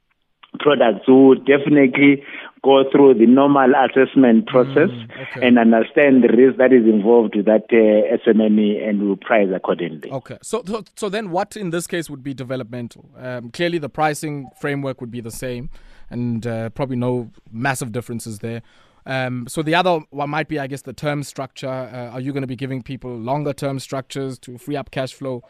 products 0.59 1.05
who 1.05 1.27
would 1.27 1.45
definitely 1.45 2.23
go 2.63 2.83
through 2.91 3.13
the 3.13 3.25
normal 3.25 3.71
assessment 3.75 4.47
process 4.47 4.89
mm, 4.89 5.21
okay. 5.21 5.47
and 5.47 5.59
understand 5.59 6.23
the 6.23 6.29
risk 6.29 6.57
that 6.57 6.73
is 6.73 6.85
involved 6.85 7.35
with 7.35 7.45
that 7.45 7.65
uh, 7.71 8.17
SMME 8.25 8.87
and 8.87 9.07
will 9.07 9.15
price 9.15 9.47
accordingly. 9.53 10.11
Okay. 10.11 10.37
So, 10.41 10.63
so, 10.65 10.83
so 10.95 11.09
then 11.09 11.29
what 11.29 11.55
in 11.55 11.69
this 11.69 11.87
case 11.87 12.09
would 12.09 12.23
be 12.23 12.33
developmental? 12.33 13.09
Um, 13.17 13.51
clearly, 13.51 13.77
the 13.77 13.89
pricing 13.89 14.49
framework 14.59 15.01
would 15.01 15.11
be 15.11 15.21
the 15.21 15.31
same 15.31 15.69
and 16.09 16.45
uh, 16.47 16.69
probably 16.71 16.95
no 16.95 17.29
massive 17.51 17.91
differences 17.91 18.39
there. 18.39 18.61
Um, 19.05 19.45
so 19.47 19.61
the 19.61 19.75
other 19.75 20.01
one 20.09 20.29
might 20.29 20.49
be, 20.49 20.59
I 20.59 20.67
guess, 20.67 20.81
the 20.81 20.93
term 20.93 21.23
structure. 21.23 21.69
Uh, 21.69 22.09
are 22.11 22.19
you 22.19 22.33
going 22.33 22.41
to 22.41 22.47
be 22.47 22.57
giving 22.57 22.81
people 22.81 23.15
longer 23.15 23.53
term 23.53 23.79
structures 23.79 24.37
to 24.39 24.57
free 24.57 24.75
up 24.75 24.91
cash 24.91 25.13
flow? 25.13 25.43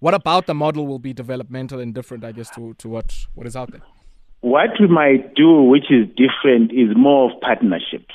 What 0.00 0.14
about 0.14 0.46
the 0.46 0.54
model 0.54 0.86
will 0.86 0.98
be 0.98 1.12
developmental 1.12 1.78
and 1.78 1.94
different, 1.94 2.24
I 2.24 2.32
guess, 2.32 2.50
to, 2.56 2.74
to 2.74 2.88
what, 2.88 3.26
what 3.34 3.46
is 3.46 3.54
out 3.54 3.70
there? 3.70 3.82
What 4.44 4.78
we 4.78 4.88
might 4.88 5.34
do, 5.34 5.62
which 5.62 5.90
is 5.90 6.06
different, 6.18 6.70
is 6.70 6.94
more 6.94 7.32
of 7.32 7.40
partnerships. 7.40 8.12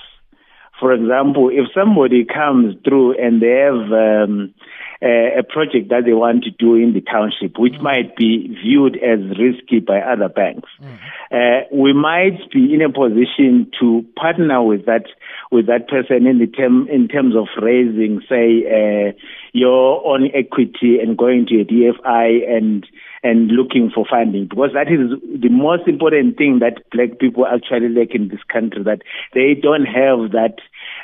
For 0.80 0.94
example, 0.94 1.50
if 1.50 1.66
somebody 1.74 2.24
comes 2.24 2.76
through 2.84 3.18
and 3.18 3.42
they 3.42 3.66
have 3.66 3.92
um, 3.92 4.54
a, 5.02 5.40
a, 5.40 5.44
project 5.44 5.90
that 5.90 6.06
they 6.06 6.14
want 6.14 6.44
to 6.44 6.52
do 6.52 6.76
in 6.76 6.94
the 6.94 7.02
township, 7.02 7.58
which 7.58 7.74
mm. 7.74 7.82
might 7.82 8.16
be 8.16 8.48
viewed 8.62 8.96
as 8.98 9.40
risky 9.40 9.80
by 9.80 10.02
other 10.02 10.30
banks, 10.30 10.70
mm. 10.80 11.00
uh, 11.32 11.66
we 11.74 11.94
might 11.94 12.38
be 12.54 12.76
in 12.76 12.84
a 12.84 12.94
position 12.94 13.72
to 13.80 14.06
partner 14.16 14.62
with 14.62 14.86
that 14.86 15.06
with 15.52 15.66
that 15.66 15.88
person 15.88 16.28
in 16.28 16.38
the 16.38 16.46
term 16.46 16.88
in 16.90 17.08
terms 17.08 17.36
of 17.36 17.48
raising, 17.60 18.22
say, 18.30 18.70
uh, 18.70 19.18
your 19.52 20.06
own 20.06 20.30
equity 20.36 21.00
and 21.02 21.18
going 21.18 21.48
to 21.48 21.60
a 21.60 21.66
DFI 21.66 22.48
and 22.48 22.86
and 23.24 23.48
looking 23.52 23.92
for 23.94 24.06
funding 24.10 24.48
because 24.48 24.72
that 24.74 24.88
is 24.88 25.20
the 25.42 25.50
most 25.50 25.88
important 25.88 26.38
thing 26.38 26.60
that 26.60 26.84
black 26.92 27.20
people 27.20 27.46
actually 27.46 27.90
lack 27.90 28.16
in 28.16 28.30
this 28.30 28.44
country 28.52 28.84
that 28.84 29.02
they 29.34 29.54
don't 29.54 29.86
have 29.86 30.32
that 30.32 30.58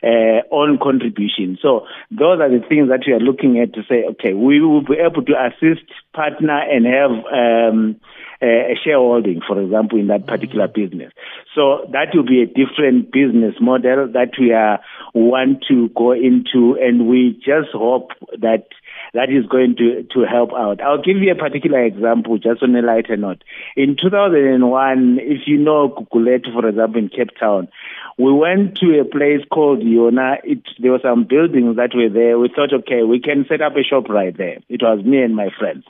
uh, 0.04 0.42
own 0.54 0.78
contribution. 0.82 1.58
So 1.62 1.86
those 2.12 2.40
are 2.40 2.50
the 2.50 2.64
things 2.68 2.90
that 2.90 3.04
we 3.06 3.14
are 3.14 3.20
looking 3.20 3.60
at 3.60 3.74
to 3.74 3.84
say, 3.88 4.04
okay, 4.12 4.34
we 4.34 4.62
will 4.62 4.84
be 4.84 4.96
able 4.96 5.24
to 5.24 5.34
assist, 5.34 5.86
partner, 6.14 6.60
and 6.60 6.86
have 6.86 7.12
um, 7.32 8.00
a 8.42 8.76
shareholding, 8.84 9.42
for 9.48 9.60
example, 9.60 10.00
in 10.00 10.08
that 10.08 10.28
particular 10.28 10.68
business. 10.68 11.12
So 11.54 11.88
that 11.92 12.08
will 12.14 12.26
be 12.26 12.42
a 12.42 12.46
different 12.46 13.12
business 13.12 13.56
model 13.62 14.08
that 14.14 14.32
we 14.40 14.52
are 14.54 14.80
want 15.14 15.64
to 15.70 15.90
go 15.96 16.12
into, 16.12 16.78
and 16.80 17.08
we 17.08 17.34
just 17.46 17.72
hope 17.74 18.12
that 18.42 18.66
that 19.14 19.30
is 19.30 19.46
going 19.46 19.76
to, 19.78 20.04
to 20.14 20.26
help 20.30 20.52
out. 20.54 20.82
I'll 20.82 21.02
give 21.02 21.18
you 21.18 21.32
a 21.32 21.36
particular 21.36 21.84
example 21.84 22.38
just 22.38 22.62
on 22.62 22.76
a 22.76 22.82
lighter 22.82 23.16
note. 23.16 23.44
In 23.78 23.96
2001, 24.02 25.20
if 25.22 25.48
you 25.48 25.58
know 25.58 25.90
Gugulethu, 25.90 26.52
for 26.54 26.68
example, 26.68 27.00
in 27.00 27.10
Cape 27.10 27.30
Town, 27.40 27.70
we 28.18 28.34
went 28.34 28.78
to 28.78 29.00
a 29.00 29.06
place 29.06 29.42
called 29.52 29.80
Yona. 29.80 30.38
It, 30.44 30.64
there 30.80 30.92
were 30.92 31.00
some 31.02 31.24
buildings 31.24 31.78
that 31.78 31.96
were 31.96 32.10
there. 32.10 32.38
We 32.38 32.50
thought, 32.54 32.74
okay, 32.74 33.04
we 33.04 33.20
can 33.20 33.46
set 33.48 33.62
up 33.62 33.76
a 33.76 33.84
shop 33.84 34.10
right 34.10 34.36
there. 34.36 34.60
It 34.70 34.82
was 34.82 35.04
me 35.06 35.22
and 35.22 35.36
my 35.36 35.50
friends, 35.58 35.86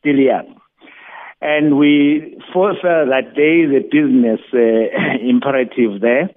still 0.00 0.16
young. 0.16 0.60
And 1.40 1.78
we 1.78 2.38
felt 2.52 2.82
that 2.82 3.32
there 3.34 3.64
is 3.64 3.70
a 3.70 3.88
business 3.88 4.40
uh, 4.52 5.16
imperative 5.26 6.00
there 6.00 6.30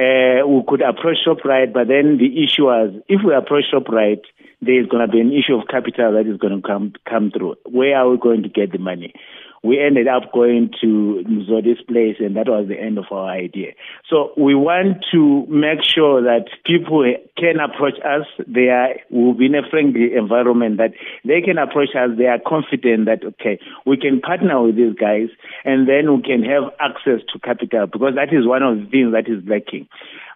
uh, 0.00 0.46
we 0.46 0.62
could 0.66 0.80
approach 0.80 1.18
ShopRite, 1.26 1.74
but 1.74 1.88
then 1.88 2.16
the 2.16 2.42
issue 2.42 2.64
was 2.64 2.94
if 3.08 3.20
we 3.22 3.34
approach 3.34 3.64
ShopRite, 3.72 4.24
there 4.62 4.80
is 4.80 4.86
going 4.86 5.06
to 5.06 5.12
be 5.12 5.20
an 5.20 5.32
issue 5.32 5.56
of 5.56 5.68
capital 5.68 6.12
that 6.12 6.26
is 6.26 6.38
going 6.38 6.56
to 6.56 6.66
come 6.66 6.94
come 7.08 7.30
through. 7.30 7.56
Where 7.66 7.96
are 7.98 8.08
we 8.08 8.16
going 8.16 8.42
to 8.44 8.48
get 8.48 8.72
the 8.72 8.78
money? 8.78 9.12
We 9.62 9.78
ended 9.78 10.08
up 10.08 10.32
going 10.32 10.70
to 10.80 11.22
Mzodi's 11.28 11.82
place, 11.82 12.16
and 12.18 12.36
that 12.36 12.48
was 12.48 12.66
the 12.68 12.80
end 12.80 12.96
of 12.96 13.04
our 13.10 13.28
idea. 13.28 13.72
So 14.08 14.32
we 14.36 14.54
want 14.54 15.04
to 15.12 15.44
make 15.48 15.84
sure 15.84 16.22
that 16.22 16.48
people 16.64 17.04
can 17.36 17.60
approach 17.60 18.00
us. 18.00 18.26
They 18.46 18.68
are 18.68 18.96
will 19.10 19.34
be 19.34 19.46
in 19.46 19.54
a 19.54 19.68
friendly 19.68 20.14
environment 20.16 20.78
that 20.78 20.92
they 21.24 21.42
can 21.42 21.58
approach 21.58 21.90
us. 21.94 22.16
They 22.16 22.24
are 22.24 22.40
confident 22.40 23.04
that 23.04 23.20
okay, 23.36 23.60
we 23.84 23.98
can 23.98 24.20
partner 24.20 24.62
with 24.62 24.76
these 24.76 24.94
guys, 24.94 25.28
and 25.64 25.86
then 25.86 26.16
we 26.16 26.22
can 26.22 26.42
have 26.42 26.72
access 26.80 27.20
to 27.32 27.38
capital 27.38 27.86
because 27.86 28.14
that 28.16 28.32
is 28.32 28.46
one 28.46 28.62
of 28.62 28.78
the 28.78 28.86
things 28.88 29.12
that 29.12 29.28
is 29.28 29.44
lacking 29.46 29.88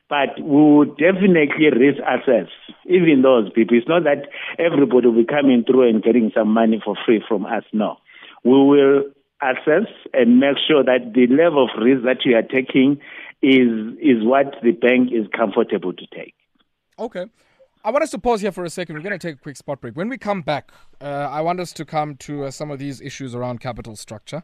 but 0.06 0.38
we 0.38 0.76
would 0.76 0.98
definitely 0.98 1.72
risk 1.72 1.98
ourselves, 2.02 2.52
even 2.84 3.22
those 3.22 3.50
people. 3.52 3.76
It's 3.76 3.88
not 3.88 4.04
that 4.04 4.28
everybody 4.58 5.08
will 5.08 5.16
be 5.16 5.24
coming 5.24 5.64
through 5.64 5.88
and 5.88 6.02
getting 6.02 6.30
some 6.36 6.48
money 6.48 6.80
for 6.84 6.94
free 7.06 7.24
from 7.26 7.46
us. 7.46 7.64
No 7.72 7.96
we 8.44 8.52
will 8.52 9.04
assess 9.42 9.88
and 10.12 10.38
make 10.38 10.56
sure 10.66 10.84
that 10.84 11.12
the 11.14 11.26
level 11.26 11.64
of 11.64 11.82
risk 11.82 12.04
that 12.04 12.24
you 12.24 12.36
are 12.36 12.42
taking 12.42 13.00
is 13.42 13.68
is 14.00 14.24
what 14.24 14.54
the 14.62 14.72
bank 14.72 15.10
is 15.12 15.26
comfortable 15.36 15.92
to 15.92 16.06
take. 16.14 16.34
Okay. 16.98 17.26
I 17.86 17.90
want 17.90 18.02
us 18.02 18.10
to 18.12 18.18
pause 18.18 18.40
here 18.40 18.52
for 18.52 18.64
a 18.64 18.70
second. 18.70 18.96
We're 18.96 19.02
going 19.02 19.18
to 19.18 19.26
take 19.26 19.34
a 19.34 19.38
quick 19.38 19.56
spot 19.56 19.82
break. 19.82 19.94
When 19.94 20.08
we 20.08 20.16
come 20.16 20.40
back, 20.40 20.72
uh, 21.02 21.28
I 21.30 21.42
want 21.42 21.60
us 21.60 21.70
to 21.74 21.84
come 21.84 22.16
to 22.16 22.44
uh, 22.44 22.50
some 22.50 22.70
of 22.70 22.78
these 22.78 23.02
issues 23.02 23.34
around 23.34 23.60
capital 23.60 23.94
structure. 23.94 24.42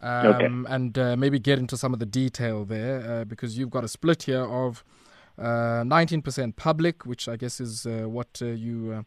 Um, 0.00 0.26
okay. 0.26 0.48
And 0.68 0.98
uh, 0.98 1.16
maybe 1.16 1.38
get 1.38 1.60
into 1.60 1.76
some 1.76 1.92
of 1.92 2.00
the 2.00 2.06
detail 2.06 2.64
there 2.64 3.20
uh, 3.20 3.24
because 3.24 3.56
you've 3.56 3.70
got 3.70 3.84
a 3.84 3.88
split 3.88 4.24
here 4.24 4.44
of 4.44 4.82
19% 5.38 6.48
uh, 6.48 6.52
public, 6.56 7.06
which 7.06 7.28
I 7.28 7.36
guess 7.36 7.60
is 7.60 7.86
uh, 7.86 8.08
what 8.08 8.40
you 8.40 8.92
uh, 8.98 9.02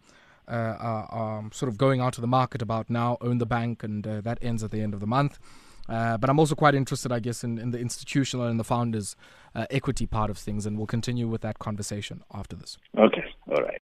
are, 0.47 1.07
are, 1.09 1.43
sort 1.51 1.69
of 1.69 1.77
going 1.77 2.01
out 2.01 2.13
to 2.13 2.21
the 2.21 2.27
market 2.27 2.61
about 2.61 2.89
now, 2.89 3.17
own 3.21 3.37
the 3.37 3.45
bank, 3.45 3.83
and 3.83 4.05
uh, 4.05 4.21
that 4.21 4.37
ends 4.41 4.63
at 4.63 4.71
the 4.71 4.81
end 4.81 4.93
of 4.93 4.99
the 4.99 5.07
month. 5.07 5.39
Uh, 5.87 6.17
but 6.17 6.29
I'm 6.29 6.39
also 6.39 6.55
quite 6.55 6.73
interested, 6.73 7.11
I 7.11 7.19
guess, 7.19 7.43
in, 7.43 7.57
in 7.57 7.71
the 7.71 7.79
institutional 7.79 8.47
and 8.47 8.59
the 8.59 8.63
founders' 8.63 9.15
uh, 9.53 9.65
equity 9.69 10.05
part 10.05 10.29
of 10.29 10.37
things, 10.37 10.65
and 10.65 10.77
we'll 10.77 10.87
continue 10.87 11.27
with 11.27 11.41
that 11.41 11.59
conversation 11.59 12.23
after 12.33 12.55
this. 12.55 12.77
Okay, 12.97 13.25
all 13.47 13.63
right. 13.63 13.81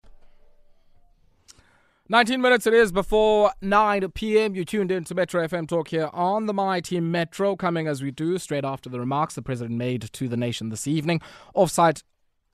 19 2.08 2.40
minutes 2.42 2.66
it 2.66 2.74
is 2.74 2.92
before 2.92 3.52
9 3.62 4.10
p.m. 4.10 4.54
You 4.54 4.64
tuned 4.64 4.90
in 4.90 5.04
to 5.04 5.14
Metro 5.14 5.46
FM 5.46 5.68
Talk 5.68 5.88
here 5.88 6.10
on 6.12 6.46
the 6.46 6.52
Mighty 6.52 7.00
Metro, 7.00 7.56
coming 7.56 7.86
as 7.86 8.02
we 8.02 8.10
do 8.10 8.36
straight 8.38 8.64
after 8.64 8.90
the 8.90 9.00
remarks 9.00 9.34
the 9.34 9.40
President 9.40 9.78
made 9.78 10.02
to 10.12 10.28
the 10.28 10.36
nation 10.36 10.68
this 10.68 10.88
evening. 10.88 11.22
Offsite 11.54 12.02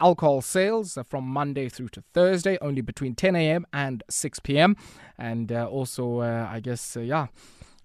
alcohol 0.01 0.41
sales 0.41 0.99
from 1.07 1.25
Monday 1.25 1.69
through 1.69 1.89
to 1.91 2.03
Thursday, 2.13 2.59
only 2.61 2.81
between 2.81 3.15
10 3.15 3.37
a.m. 3.37 3.67
and 3.73 4.03
6 4.09 4.41
p.m. 4.41 4.77
And 5.19 5.53
uh, 5.53 5.67
also, 5.69 6.21
uh, 6.21 6.49
I 6.51 6.61
guess, 6.61 6.97
uh, 6.97 7.01
yeah, 7.01 7.27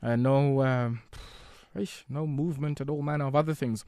uh, 0.01 0.15
no, 0.15 0.63
um, 0.63 1.01
no 2.09 2.27
movement 2.27 2.79
and 2.79 2.89
all 2.89 3.01
manner 3.01 3.25
of 3.25 3.35
other 3.35 3.53
things. 3.53 3.85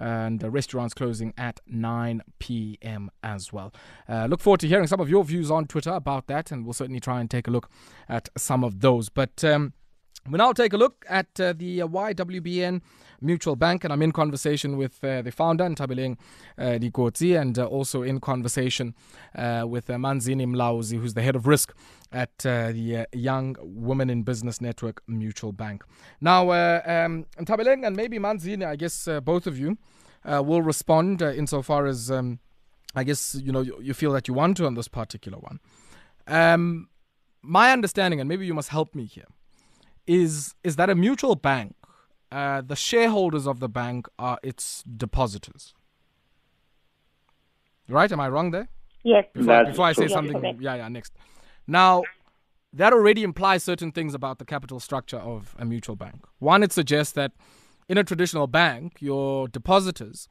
And 0.00 0.40
restaurants 0.52 0.94
closing 0.94 1.34
at 1.36 1.58
9 1.66 2.22
p.m. 2.38 3.10
as 3.24 3.52
well. 3.52 3.74
Uh, 4.08 4.26
look 4.26 4.40
forward 4.40 4.60
to 4.60 4.68
hearing 4.68 4.86
some 4.86 5.00
of 5.00 5.10
your 5.10 5.24
views 5.24 5.50
on 5.50 5.66
Twitter 5.66 5.90
about 5.90 6.28
that, 6.28 6.52
and 6.52 6.64
we'll 6.64 6.72
certainly 6.72 7.00
try 7.00 7.20
and 7.20 7.28
take 7.28 7.48
a 7.48 7.50
look 7.50 7.68
at 8.08 8.28
some 8.36 8.62
of 8.62 8.78
those. 8.78 9.08
But 9.08 9.42
um, 9.42 9.72
We'll 10.26 10.38
now 10.38 10.52
take 10.52 10.72
a 10.74 10.76
look 10.76 11.06
at 11.08 11.40
uh, 11.40 11.54
the 11.54 11.82
uh, 11.82 11.86
YWBN 11.86 12.82
Mutual 13.20 13.56
Bank, 13.56 13.82
and 13.84 13.92
I'm 13.92 14.02
in 14.02 14.12
conversation 14.12 14.76
with 14.76 15.02
uh, 15.02 15.22
the 15.22 15.32
founder, 15.32 15.64
Nthabeleng 15.64 16.18
uh, 16.58 17.40
and 17.40 17.58
uh, 17.58 17.64
also 17.64 18.02
in 18.02 18.20
conversation 18.20 18.94
uh, 19.34 19.64
with 19.66 19.88
uh, 19.88 19.94
Manzini 19.94 20.46
Mlauzi, 20.46 21.00
who's 21.00 21.14
the 21.14 21.22
head 21.22 21.34
of 21.34 21.46
risk 21.46 21.74
at 22.12 22.36
the 22.38 23.06
Young 23.12 23.56
Women 23.60 24.10
in 24.10 24.22
Business 24.22 24.60
Network 24.60 25.02
Mutual 25.06 25.52
Bank. 25.52 25.82
Now, 26.20 26.50
um, 26.52 27.26
and 27.38 27.96
maybe 27.96 28.18
Manzini, 28.18 28.66
I 28.66 28.76
guess 28.76 29.08
both 29.24 29.46
of 29.46 29.58
you 29.58 29.78
will 30.24 30.62
respond 30.62 31.22
insofar 31.22 31.86
as 31.86 32.10
um, 32.10 32.38
I 32.94 33.04
guess 33.04 33.34
you 33.34 33.52
know 33.52 33.60
you, 33.62 33.78
you, 33.80 33.94
feel 33.94 34.12
that 34.12 34.28
you 34.28 34.34
want 34.34 34.56
to 34.58 34.66
on 34.66 34.74
this 34.74 34.88
particular 34.88 35.38
one. 35.38 35.60
Um, 36.26 36.88
my 37.42 37.72
understanding, 37.72 38.20
and 38.20 38.28
maybe 38.28 38.46
you 38.46 38.54
must 38.54 38.68
help 38.70 38.94
me 38.94 39.04
here 39.04 39.26
is 40.08 40.54
is 40.64 40.76
that 40.76 40.90
a 40.90 40.94
mutual 40.94 41.36
bank, 41.36 41.76
uh, 42.32 42.62
the 42.62 42.74
shareholders 42.74 43.46
of 43.46 43.60
the 43.60 43.68
bank 43.68 44.08
are 44.18 44.38
its 44.42 44.82
depositors. 44.82 45.74
Right? 47.88 48.10
Am 48.10 48.20
I 48.20 48.28
wrong 48.28 48.50
there? 48.50 48.68
Yes. 49.04 49.26
Before, 49.32 49.64
before 49.64 49.86
I 49.86 49.92
say 49.92 50.02
yes, 50.02 50.12
something, 50.12 50.40
correct. 50.40 50.60
yeah, 50.60 50.74
yeah. 50.74 50.88
Next, 50.88 51.12
now 51.66 52.02
that 52.72 52.92
already 52.92 53.22
implies 53.22 53.62
certain 53.62 53.92
things 53.92 54.14
about 54.14 54.38
the 54.38 54.44
capital 54.44 54.80
structure 54.80 55.18
of 55.18 55.54
a 55.58 55.64
mutual 55.64 55.96
bank. 55.96 56.26
One, 56.38 56.62
it 56.62 56.72
suggests 56.72 57.12
that 57.14 57.32
in 57.88 57.96
a 57.96 58.04
traditional 58.04 58.46
bank, 58.46 58.96
your 59.00 59.48
depositors 59.48 60.28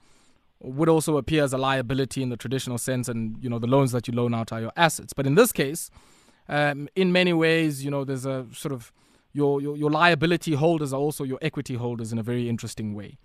would 0.59 0.89
also 0.89 1.17
appear 1.17 1.43
as 1.43 1.53
a 1.53 1.57
liability 1.57 2.21
in 2.21 2.29
the 2.29 2.37
traditional 2.37 2.77
sense, 2.77 3.07
and 3.07 3.37
you 3.41 3.49
know 3.49 3.59
the 3.59 3.67
loans 3.67 3.91
that 3.91 4.07
you 4.07 4.13
loan 4.13 4.33
out 4.33 4.51
are 4.51 4.61
your 4.61 4.73
assets. 4.75 5.13
But 5.13 5.27
in 5.27 5.35
this 5.35 5.51
case, 5.51 5.89
um, 6.49 6.87
in 6.95 7.11
many 7.11 7.33
ways, 7.33 7.85
you 7.85 7.91
know, 7.91 8.03
there's 8.03 8.25
a 8.25 8.45
sort 8.53 8.73
of 8.73 8.91
your, 9.37 9.61
your, 9.61 9.77
your 9.77 9.91
liability 9.91 10.55
holders 10.55 10.91
are 10.91 10.99
also 10.99 11.23
your 11.23 11.37
equity 11.41 11.75
holders 11.75 12.11
in 12.11 12.17
a 12.17 12.23
very 12.23 12.49
interesting 12.49 12.95
way. 12.95 13.17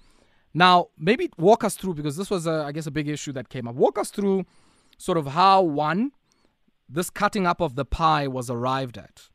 Now, 0.52 0.88
maybe 0.99 1.31
walk 1.38 1.64
us 1.64 1.75
through, 1.75 1.95
because 1.95 2.16
this 2.19 2.31
was, 2.31 2.47
a, 2.47 2.64
I 2.66 2.73
guess, 2.73 2.87
a 2.87 2.90
big 2.90 3.09
issue 3.09 3.33
that 3.33 3.49
came 3.49 3.66
up. 3.66 3.75
Walk 3.75 3.99
us 3.99 4.11
through 4.11 4.45
sort 4.99 5.16
of 5.16 5.28
how, 5.28 5.62
one, 5.62 6.12
this 6.88 7.09
cutting 7.09 7.47
up 7.47 7.62
of 7.62 7.75
the 7.75 7.87
pie 7.87 8.28
was 8.28 8.50
arrived 8.50 8.99
at. 8.99 9.31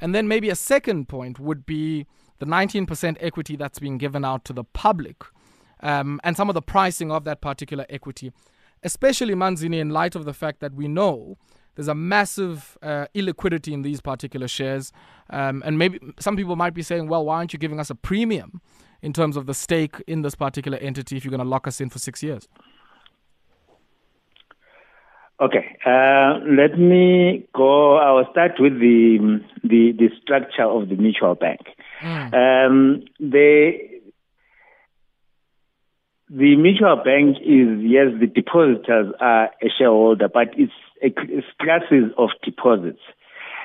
And 0.00 0.14
then 0.14 0.26
maybe 0.26 0.50
a 0.50 0.56
second 0.56 1.08
point 1.08 1.38
would 1.38 1.64
be 1.64 2.06
the 2.40 2.46
19% 2.46 3.16
equity 3.20 3.54
that's 3.54 3.78
being 3.78 3.96
given 3.96 4.24
out 4.24 4.44
to 4.46 4.52
the 4.52 4.64
public 4.64 5.24
um, 5.80 6.20
and 6.24 6.36
some 6.36 6.48
of 6.48 6.54
the 6.54 6.62
pricing 6.62 7.12
of 7.12 7.24
that 7.24 7.40
particular 7.40 7.86
equity, 7.88 8.32
especially 8.82 9.34
Manzini, 9.34 9.78
in 9.78 9.90
light 9.90 10.16
of 10.16 10.24
the 10.24 10.34
fact 10.34 10.60
that 10.60 10.74
we 10.74 10.88
know 10.88 11.36
there's 11.76 11.88
a 11.88 11.94
massive 11.94 12.76
uh, 12.82 13.06
illiquidity 13.14 13.72
in 13.72 13.82
these 13.82 14.00
particular 14.00 14.48
shares. 14.48 14.92
Um, 15.30 15.62
and 15.64 15.78
maybe 15.78 16.00
some 16.18 16.36
people 16.36 16.56
might 16.56 16.74
be 16.74 16.82
saying, 16.82 17.08
well, 17.08 17.24
why 17.24 17.36
aren't 17.36 17.52
you 17.52 17.58
giving 17.58 17.78
us 17.78 17.90
a 17.90 17.94
premium 17.94 18.60
in 19.02 19.12
terms 19.12 19.36
of 19.36 19.46
the 19.46 19.54
stake 19.54 20.02
in 20.06 20.22
this 20.22 20.34
particular 20.34 20.78
entity 20.78 21.16
if 21.16 21.24
you're 21.24 21.30
going 21.30 21.38
to 21.38 21.48
lock 21.48 21.66
us 21.66 21.80
in 21.80 21.90
for 21.90 21.98
six 21.98 22.22
years? 22.22 22.48
Okay, 25.38 25.76
uh, 25.84 26.40
let 26.48 26.78
me 26.78 27.46
go. 27.54 27.96
I 27.98 28.10
will 28.12 28.26
start 28.30 28.52
with 28.58 28.80
the 28.80 29.38
the, 29.62 29.92
the 29.92 30.08
structure 30.22 30.64
of 30.64 30.88
the 30.88 30.96
mutual 30.96 31.34
bank. 31.34 31.60
Mm. 32.00 32.32
Um, 32.32 33.04
the 33.20 33.72
the 36.28 36.56
mutual 36.56 36.96
bank 36.96 37.36
is 37.38 37.82
yes, 37.82 38.08
the 38.18 38.26
depositors 38.26 39.14
are 39.20 39.46
a 39.62 39.68
shareholder, 39.78 40.28
but 40.28 40.48
it's 40.56 40.72
a 41.02 41.10
classes 41.62 42.12
of 42.18 42.30
deposits. 42.42 43.00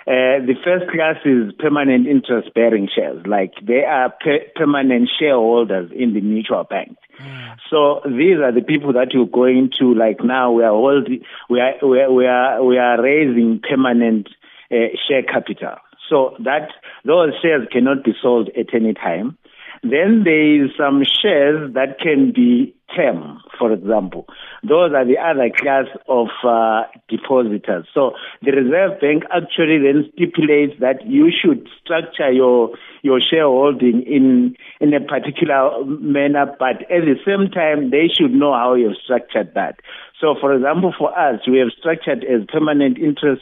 Uh, 0.07 0.41
the 0.45 0.55
first 0.63 0.89
class 0.91 1.15
is 1.25 1.53
permanent 1.59 2.07
interest 2.07 2.53
bearing 2.55 2.89
shares, 2.93 3.23
like 3.27 3.53
they 3.61 3.83
are 3.83 4.09
per- 4.09 4.45
permanent 4.55 5.07
shareholders 5.19 5.91
in 5.95 6.13
the 6.15 6.21
mutual 6.21 6.63
bank. 6.63 6.97
Mm. 7.19 7.55
So 7.69 8.01
these 8.05 8.37
are 8.41 8.51
the 8.51 8.65
people 8.65 8.93
that 8.93 9.13
you're 9.13 9.27
going 9.27 9.69
to, 9.79 9.93
like 9.93 10.23
now 10.23 10.51
we 10.51 10.63
are 10.63 10.71
holding, 10.71 11.21
we 11.51 11.59
are, 11.59 11.75
we 11.87 11.99
are, 11.99 12.11
we 12.11 12.25
are, 12.25 12.63
we 12.63 12.77
are 12.79 13.01
raising 13.01 13.61
permanent 13.61 14.27
uh, 14.71 14.89
share 15.07 15.21
capital. 15.21 15.75
So 16.09 16.35
that 16.39 16.69
those 17.05 17.33
shares 17.39 17.67
cannot 17.71 18.03
be 18.03 18.13
sold 18.21 18.49
at 18.57 18.73
any 18.73 18.93
time. 18.93 19.37
Then 19.83 20.21
there 20.23 20.63
is 20.63 20.71
some 20.77 21.03
shares 21.21 21.73
that 21.73 21.99
can 21.99 22.31
be 22.33 22.75
term, 22.95 23.39
for 23.57 23.71
example. 23.71 24.27
Those 24.63 24.91
are 24.93 25.05
the 25.05 25.17
other 25.17 25.49
class 25.55 25.85
of 26.07 26.27
uh, 26.43 26.83
depositors. 27.09 27.87
So 27.93 28.11
the 28.41 28.51
Reserve 28.51 28.99
Bank 29.01 29.23
actually 29.31 29.79
then 29.79 30.11
stipulates 30.13 30.79
that 30.81 31.05
you 31.07 31.31
should 31.31 31.67
structure 31.83 32.31
your 32.31 32.75
your 33.01 33.19
shareholding 33.19 34.03
in 34.05 34.55
in 34.79 34.93
a 34.93 35.01
particular 35.01 35.83
manner, 35.85 36.45
but 36.59 36.81
at 36.91 37.01
the 37.09 37.17
same 37.25 37.49
time 37.49 37.89
they 37.89 38.07
should 38.07 38.31
know 38.31 38.53
how 38.53 38.75
you've 38.75 38.97
structured 39.03 39.53
that. 39.55 39.79
So, 40.19 40.35
for 40.39 40.53
example, 40.53 40.93
for 40.97 41.17
us, 41.17 41.41
we 41.47 41.57
have 41.57 41.69
structured 41.77 42.23
as 42.23 42.45
permanent 42.47 42.99
interest 42.99 43.41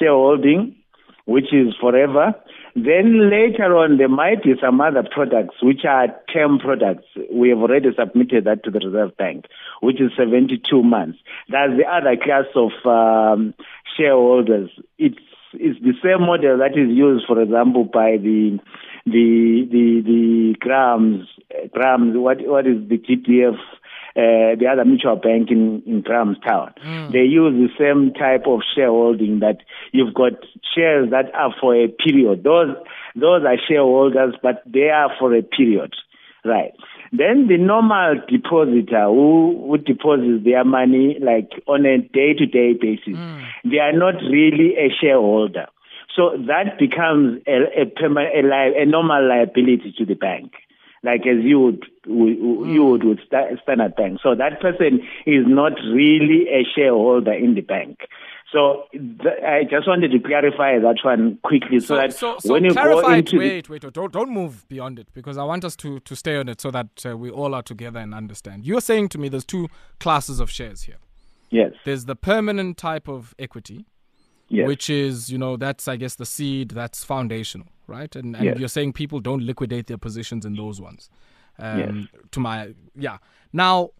shareholding, 0.00 0.74
which 1.26 1.52
is 1.52 1.74
forever. 1.80 2.34
Then 2.76 3.30
later 3.30 3.74
on, 3.74 3.96
there 3.96 4.08
might 4.08 4.42
be 4.42 4.52
some 4.60 4.82
other 4.82 5.02
products 5.02 5.54
which 5.62 5.86
are 5.88 6.08
term 6.30 6.58
products. 6.58 7.06
We 7.32 7.48
have 7.48 7.58
already 7.58 7.88
submitted 7.98 8.44
that 8.44 8.64
to 8.64 8.70
the 8.70 8.80
Reserve 8.80 9.16
Bank, 9.16 9.46
which 9.80 9.98
is 9.98 10.10
72 10.14 10.82
months. 10.82 11.18
That's 11.48 11.72
the 11.78 11.86
other 11.90 12.16
class 12.22 12.44
of 12.54 12.72
um, 12.84 13.54
shareholders. 13.96 14.68
It's 14.98 15.16
it's 15.54 15.80
the 15.80 15.94
same 16.04 16.26
model 16.26 16.58
that 16.58 16.72
is 16.72 16.90
used, 16.90 17.24
for 17.26 17.40
example, 17.40 17.84
by 17.84 18.18
the 18.18 18.58
the 19.06 19.66
the 19.72 20.02
the 20.04 20.54
Grams 20.60 21.26
Grams. 21.72 22.14
What 22.14 22.46
what 22.46 22.66
is 22.66 22.86
the 22.90 22.98
GBS? 22.98 23.56
Uh, 24.16 24.56
the 24.56 24.66
other 24.66 24.84
mutual 24.84 25.16
bank 25.16 25.50
in, 25.50 25.82
in 25.86 26.00
Grahamstown. 26.00 26.72
Mm. 26.84 27.12
They 27.12 27.28
use 27.28 27.52
the 27.52 27.68
same 27.78 28.14
type 28.14 28.46
of 28.46 28.60
shareholding 28.74 29.40
that 29.40 29.58
you've 29.92 30.14
got 30.14 30.32
shares 30.74 31.10
that 31.10 31.34
are 31.34 31.54
for 31.60 31.76
a 31.76 31.88
period. 31.88 32.42
Those, 32.42 32.74
those 33.14 33.44
are 33.44 33.56
shareholders, 33.68 34.34
but 34.42 34.62
they 34.64 34.88
are 34.88 35.10
for 35.18 35.34
a 35.36 35.42
period. 35.42 35.92
Right. 36.44 36.72
Then 37.12 37.48
the 37.48 37.58
normal 37.58 38.22
depositor 38.26 39.04
who, 39.06 39.66
who 39.68 39.78
deposits 39.78 40.44
their 40.44 40.64
money 40.64 41.18
like 41.20 41.50
on 41.66 41.84
a 41.84 41.98
day 41.98 42.32
to 42.38 42.46
day 42.46 42.72
basis, 42.72 43.18
mm. 43.18 43.44
they 43.64 43.78
are 43.78 43.92
not 43.92 44.14
really 44.22 44.76
a 44.78 44.88
shareholder. 44.88 45.66
So 46.14 46.30
that 46.46 46.78
becomes 46.78 47.42
a, 47.46 47.82
a, 47.82 47.84
a, 47.84 48.42
li- 48.42 48.76
a 48.80 48.86
normal 48.86 49.28
liability 49.28 49.94
to 49.98 50.06
the 50.06 50.14
bank 50.14 50.52
like 51.06 51.20
as 51.20 51.42
you 51.42 51.60
would 51.60 51.86
you 52.04 52.84
would 52.84 53.04
with 53.04 53.20
Standard 53.62 53.94
Bank. 53.96 54.18
So 54.22 54.34
that 54.34 54.60
person 54.60 55.00
is 55.24 55.44
not 55.46 55.72
really 55.92 56.48
a 56.48 56.64
shareholder 56.74 57.32
in 57.32 57.54
the 57.54 57.60
bank. 57.60 58.00
So 58.52 58.84
th- 58.92 59.42
I 59.44 59.64
just 59.64 59.88
wanted 59.88 60.10
to 60.12 60.18
clarify 60.18 60.78
that 60.78 60.98
one 61.02 61.38
quickly, 61.42 61.80
so, 61.80 61.86
so 61.86 61.96
that 61.96 62.12
so, 62.12 62.36
so 62.38 62.52
when 62.52 62.64
you 62.64 62.74
go 62.74 63.08
into 63.10 63.38
wait, 63.38 63.68
wait, 63.68 63.84
wait, 63.84 63.92
don't 63.92 64.12
don't 64.12 64.30
move 64.30 64.68
beyond 64.68 64.98
it 64.98 65.08
because 65.14 65.38
I 65.38 65.44
want 65.44 65.64
us 65.64 65.76
to 65.76 66.00
to 66.00 66.16
stay 66.16 66.36
on 66.36 66.48
it 66.48 66.60
so 66.60 66.70
that 66.70 67.06
uh, 67.06 67.16
we 67.16 67.30
all 67.30 67.54
are 67.54 67.62
together 67.62 68.00
and 68.00 68.14
understand. 68.14 68.66
You're 68.66 68.80
saying 68.80 69.08
to 69.10 69.18
me 69.18 69.28
there's 69.28 69.44
two 69.44 69.68
classes 70.00 70.40
of 70.40 70.50
shares 70.50 70.82
here. 70.82 70.98
Yes. 71.50 71.72
There's 71.84 72.06
the 72.06 72.16
permanent 72.16 72.76
type 72.76 73.08
of 73.08 73.34
equity, 73.38 73.86
yes. 74.48 74.66
which 74.66 74.90
is 74.90 75.30
you 75.30 75.38
know 75.38 75.56
that's 75.56 75.86
I 75.86 75.96
guess 75.96 76.16
the 76.16 76.26
seed 76.26 76.70
that's 76.70 77.04
foundational 77.04 77.68
right? 77.86 78.14
And, 78.16 78.36
and 78.36 78.44
yes. 78.44 78.58
you're 78.58 78.68
saying 78.68 78.92
people 78.92 79.20
don't 79.20 79.42
liquidate 79.42 79.86
their 79.86 79.98
positions 79.98 80.44
in 80.44 80.54
those 80.54 80.80
ones. 80.80 81.08
Um, 81.58 82.08
yes. 82.12 82.22
To 82.32 82.40
my 82.40 82.74
yeah. 82.94 83.18
Now 83.52 83.90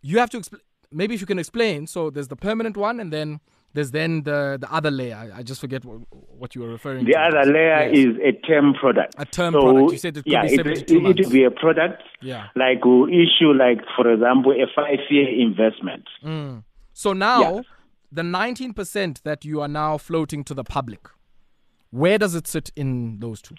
you 0.00 0.18
have 0.18 0.30
to 0.30 0.38
explain. 0.38 0.62
Maybe 0.90 1.14
if 1.14 1.20
you 1.20 1.26
can 1.26 1.38
explain. 1.38 1.86
So 1.86 2.10
there's 2.10 2.28
the 2.28 2.36
permanent 2.36 2.76
one, 2.76 3.00
and 3.00 3.12
then 3.12 3.40
there's 3.74 3.90
then 3.90 4.22
the 4.22 4.58
the 4.60 4.72
other 4.72 4.90
layer. 4.90 5.32
I, 5.34 5.42
just 5.42 5.60
forget 5.60 5.84
what, 5.84 6.00
what, 6.10 6.54
you 6.54 6.60
were 6.60 6.68
referring 6.68 7.04
the 7.04 7.12
to. 7.12 7.18
The 7.18 7.38
other 7.38 7.52
layer 7.52 7.90
yes. 7.90 7.98
is 7.98 8.16
a 8.22 8.32
term 8.46 8.74
product. 8.74 9.14
A 9.18 9.24
term 9.24 9.54
so, 9.54 9.62
product. 9.62 9.92
You 9.92 9.98
said 9.98 10.16
it 10.16 10.24
could 10.24 10.32
yeah, 10.32 10.42
be 10.42 10.56
72 10.56 10.96
it, 10.96 11.02
months. 11.02 11.20
It 11.20 11.26
would 11.26 11.32
be 11.32 11.44
a 11.44 11.50
product. 11.50 12.02
Yeah. 12.20 12.48
Like 12.54 12.84
we 12.84 13.26
issue, 13.26 13.52
like 13.52 13.78
for 13.96 14.12
example, 14.12 14.52
a 14.52 14.66
five 14.74 14.98
year 15.10 15.28
investment. 15.28 16.04
Mm. 16.24 16.64
So 16.92 17.12
now. 17.12 17.54
Yeah. 17.54 17.60
The 18.14 18.20
19% 18.20 19.22
that 19.22 19.46
you 19.46 19.62
are 19.62 19.68
now 19.68 19.96
floating 19.96 20.44
to 20.44 20.52
the 20.52 20.64
public, 20.64 21.08
where 21.92 22.18
does 22.18 22.34
it 22.34 22.48
sit 22.48 22.72
in 22.74 23.20
those 23.20 23.40
two? 23.40 23.54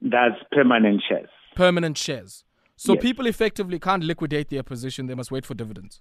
That's 0.00 0.36
permanent 0.52 1.02
shares. 1.08 1.28
Permanent 1.56 1.98
shares. 1.98 2.44
So 2.76 2.92
yes. 2.92 3.02
people 3.02 3.26
effectively 3.26 3.80
can't 3.80 4.04
liquidate 4.04 4.50
their 4.50 4.62
position; 4.62 5.06
they 5.08 5.14
must 5.14 5.32
wait 5.32 5.44
for 5.44 5.54
dividends. 5.54 6.00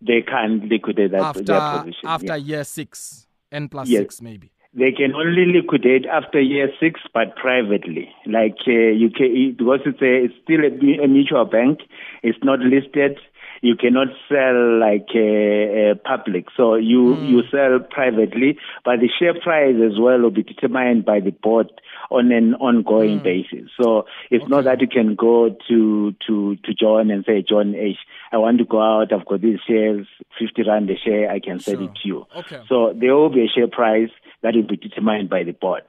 They 0.00 0.22
can't 0.22 0.64
liquidate 0.64 1.10
that, 1.10 1.20
after, 1.20 1.42
their 1.42 1.78
position 1.78 2.08
after 2.08 2.36
yes. 2.38 2.46
year 2.46 2.64
six, 2.64 3.26
n 3.52 3.68
plus 3.68 3.88
yes. 3.88 4.00
six, 4.00 4.22
maybe. 4.22 4.52
They 4.72 4.90
can 4.90 5.14
only 5.14 5.44
liquidate 5.46 6.06
after 6.06 6.40
year 6.40 6.68
six, 6.80 7.00
but 7.12 7.36
privately. 7.36 8.08
Like 8.26 8.56
uh, 8.66 8.72
you 8.72 9.10
can, 9.10 9.54
because 9.58 9.80
it's 9.84 10.00
a 10.00 10.24
it's 10.24 10.34
still 10.42 10.60
a, 10.64 11.04
a 11.04 11.08
mutual 11.08 11.44
bank. 11.44 11.80
It's 12.22 12.38
not 12.42 12.60
listed 12.60 13.18
you 13.64 13.76
cannot 13.76 14.08
sell 14.28 14.78
like 14.78 15.08
a, 15.14 15.92
a 15.92 15.94
public. 15.96 16.48
So 16.54 16.74
you 16.74 17.16
mm. 17.16 17.28
you 17.30 17.42
sell 17.50 17.80
privately, 17.80 18.58
but 18.84 19.00
the 19.00 19.08
share 19.18 19.32
price 19.40 19.76
as 19.76 19.98
well 19.98 20.20
will 20.20 20.30
be 20.30 20.42
determined 20.42 21.06
by 21.06 21.20
the 21.20 21.30
board 21.30 21.72
on 22.10 22.30
an 22.30 22.56
ongoing 22.56 23.20
mm. 23.20 23.22
basis. 23.22 23.70
So 23.80 24.04
it's 24.30 24.44
okay. 24.44 24.50
not 24.50 24.64
that 24.64 24.82
you 24.82 24.86
can 24.86 25.14
go 25.14 25.56
to 25.68 26.14
to 26.26 26.56
to 26.56 26.74
John 26.74 27.10
and 27.10 27.24
say, 27.24 27.42
John, 27.42 27.74
H, 27.74 27.96
I 28.32 28.36
want 28.36 28.58
to 28.58 28.66
go 28.66 28.82
out. 28.82 29.14
I've 29.14 29.24
got 29.24 29.40
these 29.40 29.60
shares, 29.66 30.06
fifty 30.38 30.62
rand 30.68 30.90
a 30.90 30.98
share. 30.98 31.30
I 31.30 31.40
can 31.40 31.58
sell 31.58 31.76
sure. 31.76 31.84
it 31.84 31.94
to 32.02 32.08
you. 32.08 32.26
Okay. 32.36 32.60
So 32.68 32.92
there 32.94 33.14
will 33.14 33.30
be 33.30 33.46
a 33.46 33.48
share 33.48 33.68
price 33.68 34.10
that 34.42 34.54
will 34.54 34.68
be 34.68 34.76
determined 34.76 35.30
by 35.30 35.42
the 35.42 35.52
board. 35.52 35.84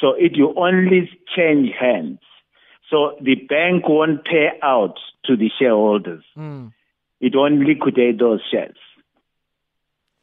So 0.00 0.14
it 0.18 0.32
will 0.36 0.58
only 0.58 1.08
change 1.36 1.70
hands. 1.78 2.18
So 2.90 3.14
the 3.22 3.36
bank 3.48 3.88
won't 3.88 4.24
pay 4.24 4.48
out 4.64 4.98
to 5.26 5.36
the 5.36 5.48
shareholders. 5.60 6.24
Mm 6.36 6.72
it 7.20 7.32
won't 7.34 7.60
liquidate 7.60 8.18
those 8.18 8.40
shares. 8.50 8.76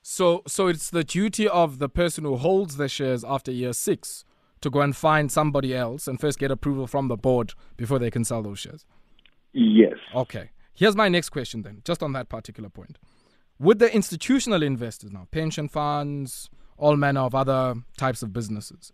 So, 0.02 0.44
so 0.48 0.68
it's 0.68 0.90
the 0.90 1.04
duty 1.04 1.48
of 1.48 1.80
the 1.80 1.90
person 1.90 2.24
who 2.24 2.38
holds 2.38 2.78
the 2.78 2.88
shares 2.88 3.24
after 3.24 3.52
year 3.52 3.74
six 3.74 4.24
to 4.62 4.70
go 4.70 4.82
and 4.82 4.96
find 4.96 5.32
somebody 5.32 5.76
else 5.76 6.08
and 6.08 6.20
first 6.20 6.40
get 6.40 6.50
approval 6.50 6.88
from 6.88 7.08
the 7.08 7.18
board 7.18 7.54
before 7.76 8.00
they 8.00 8.10
can 8.10 8.24
sell 8.24 8.42
those 8.42 8.60
shares. 8.60 8.86
Yes. 9.54 9.96
Okay. 10.16 10.52
Here's 10.74 10.96
my 10.96 11.10
next 11.10 11.30
question 11.30 11.62
then, 11.64 11.82
just 11.84 12.02
on 12.02 12.14
that 12.14 12.30
particular 12.30 12.70
point. 12.70 12.98
Would 13.60 13.80
the 13.80 13.94
institutional 13.94 14.64
investors 14.64 15.12
now, 15.12 15.28
pension 15.32 15.68
funds, 15.68 16.50
all 16.78 16.96
manner 16.96 17.22
of 17.22 17.36
other 17.36 17.76
types 17.98 18.22
of 18.22 18.32
businesses, 18.32 18.94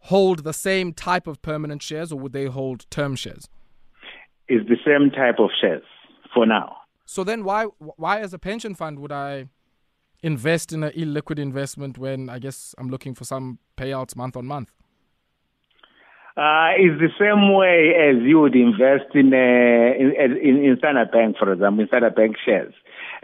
hold 0.00 0.44
the 0.44 0.52
same 0.52 0.92
type 0.92 1.26
of 1.26 1.42
permanent 1.42 1.82
shares 1.82 2.12
or 2.12 2.18
would 2.18 2.32
they 2.32 2.46
hold 2.46 2.88
term 2.90 3.16
shares? 3.16 3.48
It's 4.46 4.68
the 4.68 4.76
same 4.86 5.10
type 5.10 5.38
of 5.38 5.50
shares 5.60 5.84
for 6.34 6.46
now. 6.46 6.76
So 7.08 7.24
then, 7.24 7.42
why 7.42 7.64
why 7.78 8.20
as 8.20 8.34
a 8.34 8.38
pension 8.38 8.74
fund 8.74 8.98
would 8.98 9.12
I 9.12 9.48
invest 10.22 10.74
in 10.74 10.84
an 10.84 10.92
illiquid 10.92 11.38
investment 11.38 11.96
when 11.96 12.28
I 12.28 12.38
guess 12.38 12.74
I'm 12.76 12.90
looking 12.90 13.14
for 13.14 13.24
some 13.24 13.60
payouts 13.78 14.14
month 14.14 14.36
on 14.36 14.44
month? 14.44 14.70
Uh, 16.36 16.70
it's 16.76 17.00
the 17.00 17.10
same 17.18 17.52
way 17.54 17.96
as 17.98 18.22
you 18.22 18.38
would 18.38 18.54
invest 18.54 19.10
in, 19.14 19.34
uh, 19.34 19.90
in, 19.98 20.36
in, 20.40 20.64
in 20.64 20.76
Standard 20.78 21.10
Bank, 21.10 21.36
for 21.36 21.52
example, 21.52 21.80
in 21.80 21.88
Standard 21.88 22.14
Bank 22.14 22.36
shares. 22.44 22.72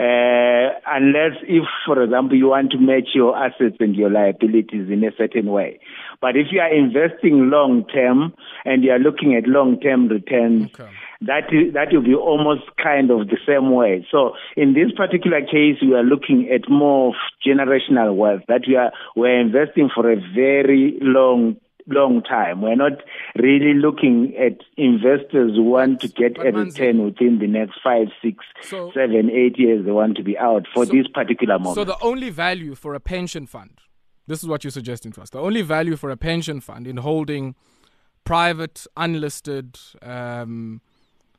Uh, 0.01 0.75
unless 0.89 1.39
if, 1.47 1.63
for 1.87 2.03
example, 2.03 2.37
you 2.37 2.49
want 2.49 2.73
to 2.73 2.79
match 2.79 3.11
your 3.15 3.37
assets 3.37 3.77
and 3.79 3.95
your 3.95 4.11
liabilities 4.11 4.91
in 4.91 5.05
a 5.05 5.13
certain 5.17 5.47
way. 5.47 5.79
But 6.21 6.37
if 6.37 6.49
you 6.51 6.59
are 6.59 6.75
investing 6.75 7.51
long 7.51 7.85
term 7.87 8.35
and 8.65 8.83
you 8.83 8.91
are 8.91 8.99
looking 8.99 9.37
at 9.37 9.47
long 9.47 9.79
term 9.79 10.09
returns, 10.09 10.73
okay. 10.75 10.91
That 11.27 11.51
that 11.75 11.93
will 11.93 12.03
be 12.03 12.15
almost 12.15 12.63
kind 12.83 13.11
of 13.11 13.29
the 13.29 13.39
same 13.47 13.73
way. 13.73 14.07
So 14.11 14.33
in 14.57 14.75
this 14.75 14.93
particular 14.97 15.41
case, 15.41 15.79
we 15.83 15.95
are 15.95 16.03
looking 16.03 16.51
at 16.53 16.71
more 16.71 17.15
generational 17.47 18.17
wealth 18.17 18.43
that 18.49 18.63
we 18.67 18.77
are 18.77 18.93
we're 19.17 19.41
investing 19.41 19.91
for 19.95 20.11
a 20.11 20.17
very 20.35 20.99
long 21.01 21.57
long 21.87 22.23
time. 22.23 22.63
We're 22.63 22.77
not 22.77 22.93
really 23.37 23.75
looking 23.75 24.35
at 24.37 24.59
investors 24.77 25.53
who 25.55 25.65
want 25.65 26.01
to 26.01 26.09
get 26.09 26.39
a 26.39 26.51
return 26.51 27.05
within 27.05 27.39
the 27.39 27.47
next 27.47 27.79
five, 27.83 28.09
six, 28.23 28.45
so, 28.63 28.91
seven, 28.95 29.31
eight 29.31 29.59
years. 29.59 29.85
They 29.85 29.93
want 29.93 30.17
to 30.17 30.23
be 30.23 30.39
out 30.39 30.67
for 30.73 30.87
so, 30.87 30.93
this 30.93 31.07
particular 31.09 31.59
moment. 31.59 31.75
So 31.75 31.85
the 31.85 32.01
only 32.01 32.31
value 32.31 32.75
for 32.75 32.95
a 32.95 33.01
pension 33.01 33.47
fund, 33.47 33.81
this 34.27 34.43
is 34.43 34.49
what 34.49 34.65
you're 34.65 34.71
suggesting 34.71 35.13
to 35.13 35.23
us. 35.23 35.31
The 35.31 35.41
only 35.41 35.63
value 35.63 35.97
for 35.97 36.11
a 36.11 36.17
pension 36.17 36.61
fund 36.61 36.87
in 36.87 36.99
holding 36.99 37.55
private, 38.25 38.87
unlisted. 38.97 39.79
Um, 40.03 40.81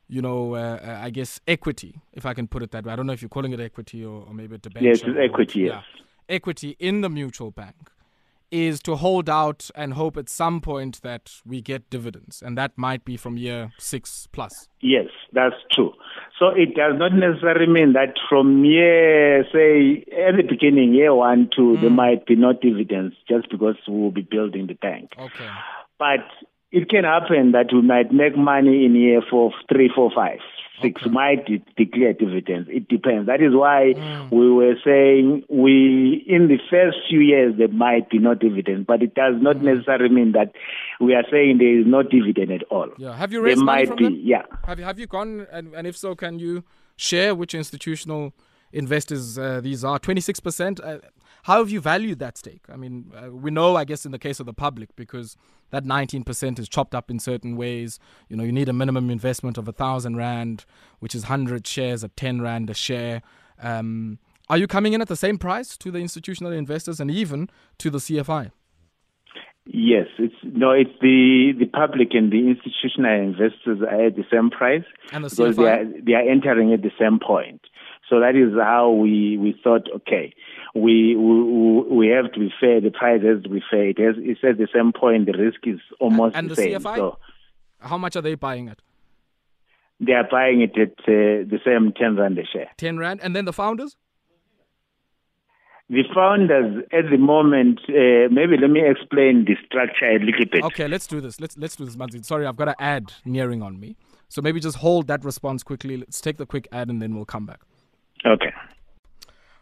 you 0.07 0.21
know, 0.21 0.55
uh, 0.55 0.79
uh 0.81 0.99
I 1.03 1.09
guess 1.09 1.39
equity, 1.47 2.01
if 2.13 2.25
I 2.25 2.33
can 2.33 2.47
put 2.47 2.63
it 2.63 2.71
that 2.71 2.85
way. 2.85 2.93
I 2.93 2.95
don't 2.95 3.07
know 3.07 3.13
if 3.13 3.21
you're 3.21 3.29
calling 3.29 3.51
it 3.51 3.59
equity 3.59 4.03
or, 4.03 4.23
or 4.27 4.33
maybe 4.33 4.55
a 4.55 4.57
debate. 4.57 4.83
Yes, 4.83 5.01
it's 5.03 5.17
equity. 5.17 5.61
Yes. 5.61 5.83
Yeah. 5.95 6.01
Equity 6.27 6.75
in 6.79 7.01
the 7.01 7.09
mutual 7.09 7.51
bank 7.51 7.91
is 8.51 8.79
to 8.79 8.95
hold 8.95 9.29
out 9.29 9.69
and 9.75 9.93
hope 9.93 10.17
at 10.17 10.29
some 10.29 10.61
point 10.61 11.01
that 11.01 11.41
we 11.45 11.61
get 11.61 11.89
dividends, 11.89 12.41
and 12.41 12.57
that 12.57 12.71
might 12.77 13.03
be 13.03 13.17
from 13.17 13.37
year 13.37 13.71
six 13.77 14.27
plus. 14.31 14.69
Yes, 14.81 15.07
that's 15.33 15.55
true. 15.71 15.93
So 16.39 16.49
it 16.49 16.75
does 16.75 16.93
not 16.97 17.13
necessarily 17.13 17.71
mean 17.71 17.93
that 17.93 18.15
from 18.29 18.63
year, 18.65 19.43
say, 19.51 20.05
at 20.27 20.35
the 20.35 20.43
beginning, 20.47 20.93
year 20.93 21.13
one, 21.13 21.49
two, 21.55 21.75
mm. 21.75 21.81
there 21.81 21.89
might 21.89 22.25
be 22.25 22.35
no 22.35 22.53
dividends 22.53 23.15
just 23.27 23.49
because 23.49 23.75
we 23.87 23.93
will 23.93 24.11
be 24.11 24.21
building 24.21 24.67
the 24.67 24.73
bank. 24.73 25.11
Okay. 25.17 25.49
But 25.97 26.25
it 26.79 26.89
can 26.89 27.03
happen 27.03 27.51
that 27.57 27.67
we 27.75 27.81
might 27.81 28.11
make 28.11 28.35
money 28.37 28.85
in 28.85 28.95
year 28.95 29.21
four, 29.29 29.51
three, 29.71 29.89
four, 29.95 30.09
five, 30.13 30.39
six. 30.81 31.01
Okay. 31.01 31.09
Might 31.09 31.45
de- 31.45 31.63
declare 31.77 32.13
dividends. 32.13 32.67
It 32.69 32.87
depends. 32.95 33.27
That 33.31 33.41
is 33.47 33.53
why 33.63 33.93
Mm. 33.95 34.31
we 34.39 34.47
were 34.59 34.75
saying 34.89 35.43
we 35.49 35.75
in 36.27 36.47
the 36.53 36.59
first 36.69 36.97
few 37.09 37.21
years 37.21 37.55
there 37.57 37.73
might 37.85 38.09
be 38.09 38.19
no 38.19 38.33
dividend, 38.45 38.85
but 38.91 39.01
it 39.07 39.13
does 39.15 39.35
not 39.47 39.55
Mm. 39.57 39.63
necessarily 39.71 40.13
mean 40.19 40.31
that 40.33 40.49
we 40.99 41.15
are 41.19 41.25
saying 41.31 41.59
there 41.59 41.79
is 41.79 41.85
no 41.97 42.01
dividend 42.03 42.51
at 42.51 42.63
all. 42.75 42.89
Yeah. 42.97 43.15
Have 43.21 43.31
you 43.31 43.39
There 43.39 43.47
raised 43.51 43.63
money 43.63 43.81
might 43.83 43.87
from 43.87 43.97
be, 43.97 44.03
them? 44.05 44.19
yeah. 44.33 44.43
Have 44.67 44.79
you 44.79 44.85
have 44.91 44.99
you 44.99 45.07
gone 45.07 45.47
and, 45.51 45.73
and 45.77 45.87
if 45.87 45.95
so, 45.95 46.13
can 46.23 46.39
you 46.39 46.63
share 46.97 47.33
which 47.35 47.53
institutional 47.63 48.33
investors 48.73 49.37
uh, 49.37 49.61
these 49.61 49.83
are? 49.89 49.97
Twenty 49.99 50.21
six 50.21 50.39
percent. 50.39 50.79
How 51.45 51.59
have 51.59 51.69
you 51.69 51.79
valued 51.79 52.17
that 52.19 52.39
stake? 52.39 52.63
I 52.73 52.75
mean, 52.75 53.11
uh, 53.15 53.29
we 53.29 53.51
know, 53.51 53.75
I 53.75 53.85
guess, 53.85 54.03
in 54.03 54.11
the 54.11 54.17
case 54.17 54.39
of 54.39 54.47
the 54.47 54.53
public, 54.53 54.95
because 54.95 55.37
that 55.69 55.85
nineteen 55.85 56.23
percent 56.23 56.57
is 56.57 56.67
chopped 56.67 56.95
up 56.95 57.11
in 57.11 57.19
certain 57.19 57.55
ways. 57.55 57.99
You 58.29 58.35
know, 58.35 58.43
you 58.43 58.51
need 58.51 58.67
a 58.67 58.73
minimum 58.73 59.11
investment 59.11 59.59
of 59.59 59.67
a 59.67 59.71
thousand 59.71 60.17
rand, 60.17 60.65
which 60.97 61.13
is 61.13 61.25
hundred 61.25 61.67
shares 61.67 62.03
at 62.03 62.17
ten 62.17 62.41
rand 62.41 62.71
a 62.71 62.73
share. 62.73 63.21
Um, 63.61 64.17
are 64.49 64.57
you 64.57 64.65
coming 64.65 64.93
in 64.93 65.01
at 65.01 65.07
the 65.07 65.15
same 65.15 65.37
price 65.37 65.77
to 65.77 65.91
the 65.91 65.99
institutional 65.99 66.51
investors 66.51 66.99
and 66.99 67.11
even 67.11 67.47
to 67.77 67.91
the 67.91 67.99
CFI? 67.99 68.51
Yes, 69.67 70.07
it's 70.17 70.35
no, 70.43 70.71
it's 70.71 70.97
the 70.99 71.53
the 71.59 71.65
public 71.65 72.09
and 72.13 72.31
the 72.31 72.47
institutional 72.49 73.21
investors 73.21 73.81
are 73.81 74.07
at 74.07 74.15
the 74.15 74.25
same 74.31 74.49
price 74.49 74.83
And 75.11 75.23
the 75.23 75.29
because 75.29 75.57
they 75.57 75.69
are 75.69 75.85
they 76.03 76.13
are 76.13 76.27
entering 76.27 76.73
at 76.73 76.81
the 76.81 76.91
same 76.99 77.19
point. 77.19 77.61
So 78.09 78.19
that 78.19 78.35
is 78.35 78.53
how 78.53 78.91
we 78.91 79.37
we 79.37 79.59
thought. 79.63 79.89
Okay, 79.95 80.33
we 80.73 81.15
we 81.15 81.81
we 81.97 82.07
have 82.09 82.31
to 82.33 82.39
be 82.39 82.53
fair. 82.59 82.81
The 82.81 82.91
price 82.91 83.21
has 83.23 83.41
to 83.43 83.49
be 83.49 83.63
fair. 83.69 83.89
It 83.89 83.99
has 83.99 84.15
it's 84.17 84.41
at 84.43 84.57
the 84.57 84.67
same 84.73 84.91
point. 84.93 85.25
The 85.25 85.33
risk 85.37 85.61
is 85.65 85.79
almost 85.99 86.35
and 86.35 86.49
the 86.49 86.55
the 86.55 86.61
same. 86.61 86.79
CFI? 86.79 86.97
So 86.97 87.17
How 87.79 87.97
much 87.97 88.15
are 88.15 88.21
they 88.21 88.35
buying 88.35 88.67
it? 88.67 88.79
they 89.99 90.13
are 90.13 90.27
buying 90.29 90.61
it 90.61 90.77
at 90.77 90.91
uh, 91.07 91.47
the 91.49 91.59
same 91.65 91.93
ten 91.93 92.15
rand 92.17 92.37
a 92.37 92.45
share. 92.45 92.69
Ten 92.77 92.97
rand, 92.97 93.21
and 93.23 93.35
then 93.35 93.45
the 93.45 93.53
founders? 93.53 93.95
The 95.87 96.03
founders 96.15 96.83
at 96.91 97.11
the 97.11 97.17
moment, 97.17 97.79
uh, 97.89 98.27
maybe 98.31 98.57
let 98.59 98.71
me 98.71 98.81
explain 98.83 99.45
the 99.45 99.55
structure 99.65 100.05
a 100.05 100.19
little 100.19 100.45
bit. 100.51 100.63
Okay, 100.63 100.87
let's 100.87 101.05
do 101.05 101.21
this. 101.21 101.39
Let's 101.39 101.57
let's 101.57 101.75
do 101.75 101.85
this, 101.85 101.95
Manzi. 101.95 102.25
Sorry, 102.25 102.45
I've 102.45 102.57
got 102.57 102.69
an 102.69 102.75
ad 102.79 103.13
nearing 103.23 103.61
on 103.61 103.79
me. 103.79 103.95
So 104.27 104.41
maybe 104.41 104.59
just 104.59 104.77
hold 104.77 105.07
that 105.07 105.23
response 105.23 105.63
quickly. 105.63 105.97
Let's 105.97 106.19
take 106.19 106.37
the 106.37 106.45
quick 106.45 106.67
ad 106.71 106.89
and 106.89 107.01
then 107.01 107.15
we'll 107.15 107.25
come 107.25 107.45
back. 107.45 107.61
Okay. 108.25 108.51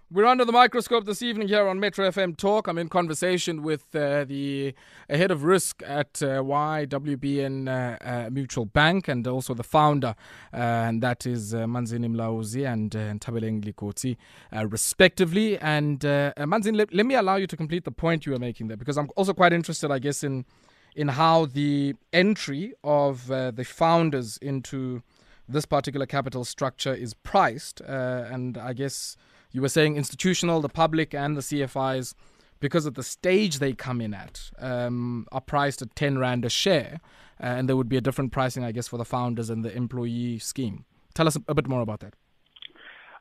We're 0.09 0.25
under 0.25 0.45
the 0.45 0.53
microscope 0.53 1.05
this 1.05 1.21
evening 1.21 1.49
here 1.49 1.67
on 1.67 1.81
Metro 1.81 2.07
FM 2.07 2.37
Talk. 2.37 2.67
I'm 2.67 2.77
in 2.77 2.87
conversation 2.87 3.61
with 3.61 3.93
uh, 3.93 4.23
the 4.23 4.73
head 5.09 5.31
of 5.31 5.43
risk 5.43 5.83
at 5.85 6.21
uh, 6.21 6.39
YWBN 6.41 7.67
uh, 7.67 7.97
uh, 8.01 8.29
Mutual 8.29 8.63
Bank 8.63 9.09
and 9.09 9.27
also 9.27 9.53
the 9.53 9.63
founder, 9.63 10.15
uh, 10.53 10.57
and 10.57 11.03
that 11.03 11.25
is 11.25 11.53
uh, 11.53 11.65
Manzini 11.65 12.07
Mlauzi 12.07 12.65
and 12.65 12.95
uh, 12.95 12.99
Nthabeleng 12.99 13.65
Likotsi, 13.65 14.15
respectively. 14.69 15.57
And 15.57 16.05
uh, 16.05 16.31
Manzini, 16.37 16.77
let, 16.77 16.93
let 16.93 17.05
me 17.05 17.15
allow 17.15 17.35
you 17.35 17.47
to 17.47 17.57
complete 17.57 17.83
the 17.83 17.91
point 17.91 18.25
you 18.25 18.31
were 18.31 18.39
making 18.39 18.69
there 18.69 18.77
because 18.77 18.97
I'm 18.97 19.09
also 19.17 19.33
quite 19.33 19.51
interested, 19.51 19.91
I 19.91 19.99
guess, 19.99 20.23
in 20.23 20.45
in 20.95 21.07
how 21.07 21.47
the 21.47 21.95
entry 22.13 22.73
of 22.83 23.27
the 23.27 23.65
founders 23.67 24.37
into 24.37 25.01
this 25.47 25.65
particular 25.65 26.05
capital 26.05 26.45
structure 26.45 26.93
is 26.93 27.13
priced. 27.13 27.81
Uh, 27.81 28.25
and 28.29 28.57
I 28.57 28.73
guess 28.73 29.17
you 29.51 29.61
were 29.61 29.69
saying 29.69 29.97
institutional, 29.97 30.61
the 30.61 30.69
public, 30.69 31.13
and 31.13 31.37
the 31.37 31.41
CFIs, 31.41 32.13
because 32.59 32.85
of 32.85 32.95
the 32.95 33.03
stage 33.03 33.59
they 33.59 33.73
come 33.73 34.01
in 34.01 34.13
at, 34.13 34.51
um, 34.59 35.27
are 35.31 35.41
priced 35.41 35.81
at 35.81 35.95
10 35.95 36.17
Rand 36.17 36.45
a 36.45 36.49
share. 36.49 36.99
Uh, 37.41 37.47
and 37.47 37.67
there 37.67 37.75
would 37.75 37.89
be 37.89 37.97
a 37.97 38.01
different 38.01 38.31
pricing, 38.31 38.63
I 38.63 38.71
guess, 38.71 38.87
for 38.87 38.97
the 38.97 39.05
founders 39.05 39.49
and 39.49 39.65
the 39.65 39.75
employee 39.75 40.39
scheme. 40.39 40.85
Tell 41.13 41.27
us 41.27 41.37
a, 41.47 41.53
bit 41.53 41.67
more 41.67 41.81
about 41.81 41.99
that. 41.99 42.13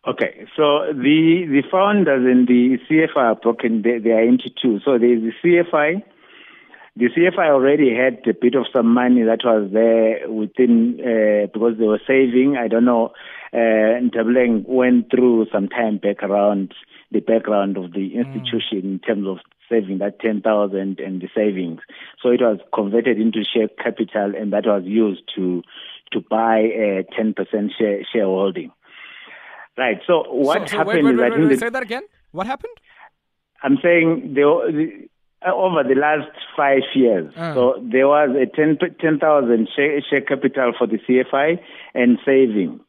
Okay, 0.07 0.47
so 0.57 0.87
the 0.93 1.47
the 1.49 1.63
founders 1.71 2.25
and 2.25 2.49
the 2.49 2.79
CFI 2.89 3.17
are 3.17 3.35
broken. 3.37 3.83
They, 3.83 3.99
they 3.99 4.11
are 4.11 4.23
into 4.23 4.51
two. 4.51 4.81
So 4.85 4.99
there 4.99 5.13
is 5.13 5.23
the 5.23 5.33
CFI. 5.43 6.03
The 6.95 7.07
CFI 7.07 7.49
already 7.49 7.95
had 7.95 8.21
a 8.29 8.39
bit 8.39 8.55
of 8.55 8.67
some 8.73 8.93
money 8.93 9.23
that 9.23 9.41
was 9.45 9.71
there 9.73 10.31
within 10.31 11.01
uh, 11.01 11.47
because 11.53 11.79
they 11.79 11.87
were 11.87 12.01
saving. 12.07 12.57
I 12.59 12.69
don't 12.69 12.85
know. 12.85 13.13
Uh, 13.55 14.01
went 14.67 15.11
through 15.11 15.47
some 15.53 15.69
time 15.69 15.99
back 15.99 16.23
around 16.23 16.75
the 17.11 17.21
background 17.21 17.77
of 17.77 17.93
the 17.93 18.15
institution 18.17 18.81
in 18.85 18.99
terms 18.99 19.27
of 19.27 19.39
saving 19.71 19.99
that 19.99 20.21
ten 20.21 20.41
thousand 20.43 21.01
and 21.01 21.21
the 21.21 21.29
savings. 21.35 21.81
So 22.23 22.29
it 22.31 22.41
was 22.41 22.59
converted 22.75 23.19
into 23.19 23.43
share 23.43 23.69
capital, 23.69 24.35
and 24.37 24.53
that 24.53 24.67
was 24.67 24.83
used 24.85 25.23
to 25.37 25.63
to 26.13 26.21
buy 26.21 26.59
a 26.59 27.05
ten 27.17 27.33
percent 27.33 27.73
share 27.79 28.01
shareholding. 28.13 28.71
Right. 29.77 29.99
So 30.07 30.25
what 30.29 30.61
so, 30.61 30.67
so 30.67 30.77
happened 30.79 31.05
wait, 31.05 31.05
wait, 31.05 31.15
is 31.15 31.21
wait, 31.21 31.41
wait, 31.41 31.49
wait, 31.49 31.59
say 31.59 31.71
that 31.71 31.83
again. 31.83 32.03
What 32.33 32.47
happened? 32.47 32.75
I'm 33.63 33.79
saying 33.83 34.35
the, 34.35 34.43
the 34.67 35.09
over 35.47 35.83
the 35.83 35.95
last 35.95 36.31
five 36.57 36.83
years, 36.95 37.33
Ah. 37.37 37.55
so 37.55 37.75
there 37.83 38.07
was 38.09 38.31
a 38.37 38.47
10 38.47 38.79
10,000 39.01 39.69
share, 39.75 40.01
share 40.03 40.21
capital 40.21 40.73
for 40.79 40.87
the 40.87 40.99
CFI 41.07 41.59
and 41.95 42.19
saving. 42.25 42.81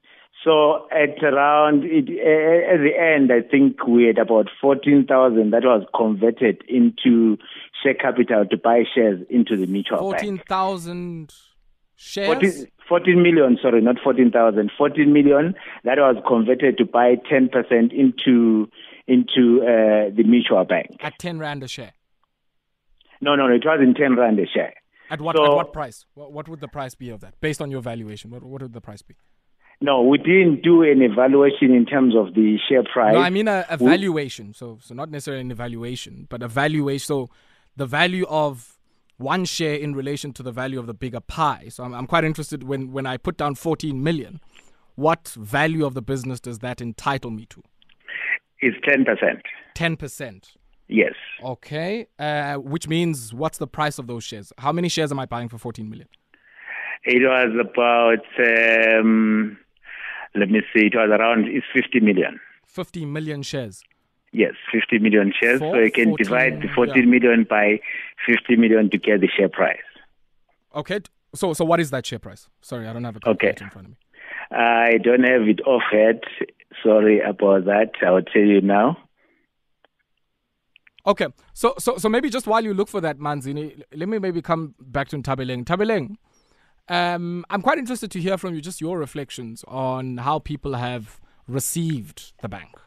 So 0.44 0.88
at 0.92 1.24
around 1.24 1.86
it, 1.86 2.10
uh, 2.10 2.74
at 2.74 2.80
the 2.82 2.92
end, 3.00 3.32
I 3.32 3.42
think 3.42 3.88
we 3.88 4.04
had 4.06 4.18
about 4.18 4.50
14,000 4.60 5.52
that 5.52 5.64
was 5.64 5.86
converted 5.96 6.62
into 6.68 7.38
share 7.82 7.94
capital 7.94 8.46
to 8.46 8.58
buy 8.58 8.84
shares 8.94 9.26
into 9.30 9.56
the 9.56 9.68
mutual 9.68 10.12
bank. 10.12 10.22
14,000 10.22 11.34
shares? 11.96 12.28
14, 12.28 12.68
14 12.90 13.24
million, 13.24 13.58
sorry, 13.62 13.80
not 13.82 13.96
14,000, 14.04 14.70
14 14.78 15.14
million 15.14 15.56
that 15.86 15.98
was 15.98 16.18
converted 16.28 16.78
to 16.78 16.86
buy 16.86 17.16
10% 17.32 17.94
into 17.94 18.68
into 19.08 19.62
uh, 19.64 20.10
the 20.16 20.24
mutual 20.26 20.64
bank. 20.66 20.88
At 21.02 21.20
10 21.20 21.40
Rand 21.40 21.64
a 21.64 21.68
share. 21.68 21.92
No, 23.24 23.36
no, 23.36 23.48
no. 23.48 23.56
it 23.56 23.64
was 23.66 23.80
in 23.82 23.94
10 23.94 24.16
rand 24.18 24.40
a 24.40 24.46
share. 24.46 24.74
At 25.10 25.22
what, 25.22 25.36
So- 25.38 25.46
at 25.46 25.56
what 25.56 25.74
price? 25.74 26.06
What, 26.14 26.32
what 26.34 26.48
would 26.50 26.60
the 26.60 26.68
price 26.68 26.94
be 26.96 27.10
of 27.10 27.22
that? 27.22 27.40
Based 27.42 27.62
on 27.62 27.72
your 27.72 27.82
valuation, 27.82 28.30
what, 28.32 28.44
what 28.44 28.62
would 28.62 28.74
the 28.74 28.82
price 28.82 29.02
be? 29.02 29.16
No, 29.82 30.02
we 30.02 30.18
didn't 30.18 30.62
do 30.62 30.84
an 30.84 31.02
evaluation 31.02 31.74
in 31.74 31.86
terms 31.86 32.16
of 32.16 32.34
the 32.36 32.58
share 32.70 32.84
price. 32.84 33.14
No, 33.14 33.20
I 33.20 33.30
mean 33.30 33.48
a, 33.48 33.66
a 33.70 33.78
We- 33.78 33.90
valuation. 33.90 34.54
So, 34.54 34.78
so 34.82 34.94
not 34.94 35.10
necessarily 35.10 35.42
an 35.42 35.52
evaluation, 35.52 36.28
but 36.30 36.42
a 36.44 36.48
valuation. 36.48 37.06
So, 37.06 37.30
the 37.76 37.86
value 37.86 38.26
of 38.30 38.78
one 39.18 39.46
share 39.46 39.76
in 39.76 39.96
relation 39.96 40.32
to 40.34 40.44
the 40.44 40.52
value 40.52 40.80
of 40.80 40.86
the 40.88 40.94
bigger 40.94 41.20
pie. 41.20 41.66
So, 41.70 41.84
I'm, 41.84 41.94
I'm 41.94 42.08
quite 42.08 42.24
interested 42.24 42.64
when 42.64 42.92
when 42.92 43.06
I 43.06 43.18
put 43.18 43.36
down 43.38 43.56
14 43.56 44.02
million. 44.02 44.40
What 44.96 45.30
value 45.38 45.86
of 45.86 45.96
the 45.96 46.02
business 46.04 46.40
does 46.40 46.60
that 46.60 46.80
entitle 46.80 47.32
me 47.32 47.46
to? 47.48 47.64
It's 48.60 48.78
10%. 48.88 49.42
10 49.74 49.98
percent. 49.98 50.52
Yes. 50.94 51.16
Okay, 51.44 52.06
uh, 52.20 52.58
which 52.58 52.88
means 52.88 53.34
what's 53.34 53.58
the 53.58 53.66
price 53.66 53.98
of 53.98 54.06
those 54.06 54.24
shares? 54.24 54.54
How 54.60 54.72
many 54.72 54.90
shares 54.90 55.12
am 55.12 55.18
I 55.18 55.26
buying 55.26 55.50
for 55.50 55.58
14 55.58 55.90
million? 55.90 56.08
It 57.04 57.24
was 57.24 57.52
about, 57.60 59.00
um, 59.00 59.58
let 60.36 60.52
me 60.52 60.62
see, 60.72 60.86
it 60.86 60.94
was 60.96 61.10
around, 61.10 61.48
it's 61.48 61.66
50 61.74 62.00
million. 62.00 62.40
50 62.68 63.06
million 63.06 63.42
shares. 63.42 63.82
Yes, 64.34 64.54
50 64.72 65.00
million 65.00 65.34
shares. 65.42 65.60
For 65.60 65.74
so 65.74 65.80
you 65.80 65.92
can 65.92 66.10
14, 66.10 66.24
divide 66.26 66.62
the 66.62 66.68
yeah. 66.68 66.76
14 66.76 67.10
million 67.10 67.48
by 67.50 67.80
50 68.28 68.56
million 68.58 68.92
to 68.92 68.98
get 69.00 69.22
the 69.22 69.28
share 69.36 69.50
price. 69.50 69.80
Okay, 70.76 71.00
so 71.34 71.54
so 71.54 71.66
what 71.66 71.80
is 71.80 71.90
that 71.90 72.06
share 72.06 72.20
price? 72.20 72.48
Sorry, 72.62 72.88
I 72.88 72.94
don't 72.94 73.04
have 73.04 73.16
a 73.16 73.18
Okay. 73.18 73.48
calculator 73.48 73.64
in 73.66 73.70
front 73.72 73.88
of 73.88 73.92
me. 73.92 73.98
I 74.52 74.98
don't 75.04 75.24
have 75.24 75.48
it 75.48 75.62
offhand. 75.62 76.24
Sorry 76.84 77.20
about 77.20 77.66
that. 77.66 77.94
I'll 78.06 78.22
tell 78.22 78.44
you 78.44 78.62
now. 78.62 78.98
Okay, 81.06 81.28
so 81.54 81.74
so 81.78 81.98
so 81.98 82.08
maybe 82.08 82.30
just 82.30 82.48
while 82.48 82.64
you 82.64 82.74
look 82.74 82.88
for 82.88 83.02
that, 83.02 83.20
Manzini, 83.20 83.84
let 83.94 84.08
me 84.08 84.20
maybe 84.20 84.42
come 84.42 84.76
back 84.80 85.10
to 85.10 85.18
Tabeleng. 85.18 85.66
Tabeleng, 85.66 86.16
um, 86.88 87.46
I'm 87.50 87.62
quite 87.62 87.78
interested 87.78 88.10
to 88.12 88.22
hear 88.22 88.38
from 88.38 88.56
you 88.56 88.62
just 88.62 88.80
your 88.80 88.98
reflections 88.98 89.66
on 89.68 90.18
how 90.18 90.40
people 90.40 90.76
have 90.76 91.20
received 91.48 92.32
the 92.42 92.48
bank. 92.48 92.80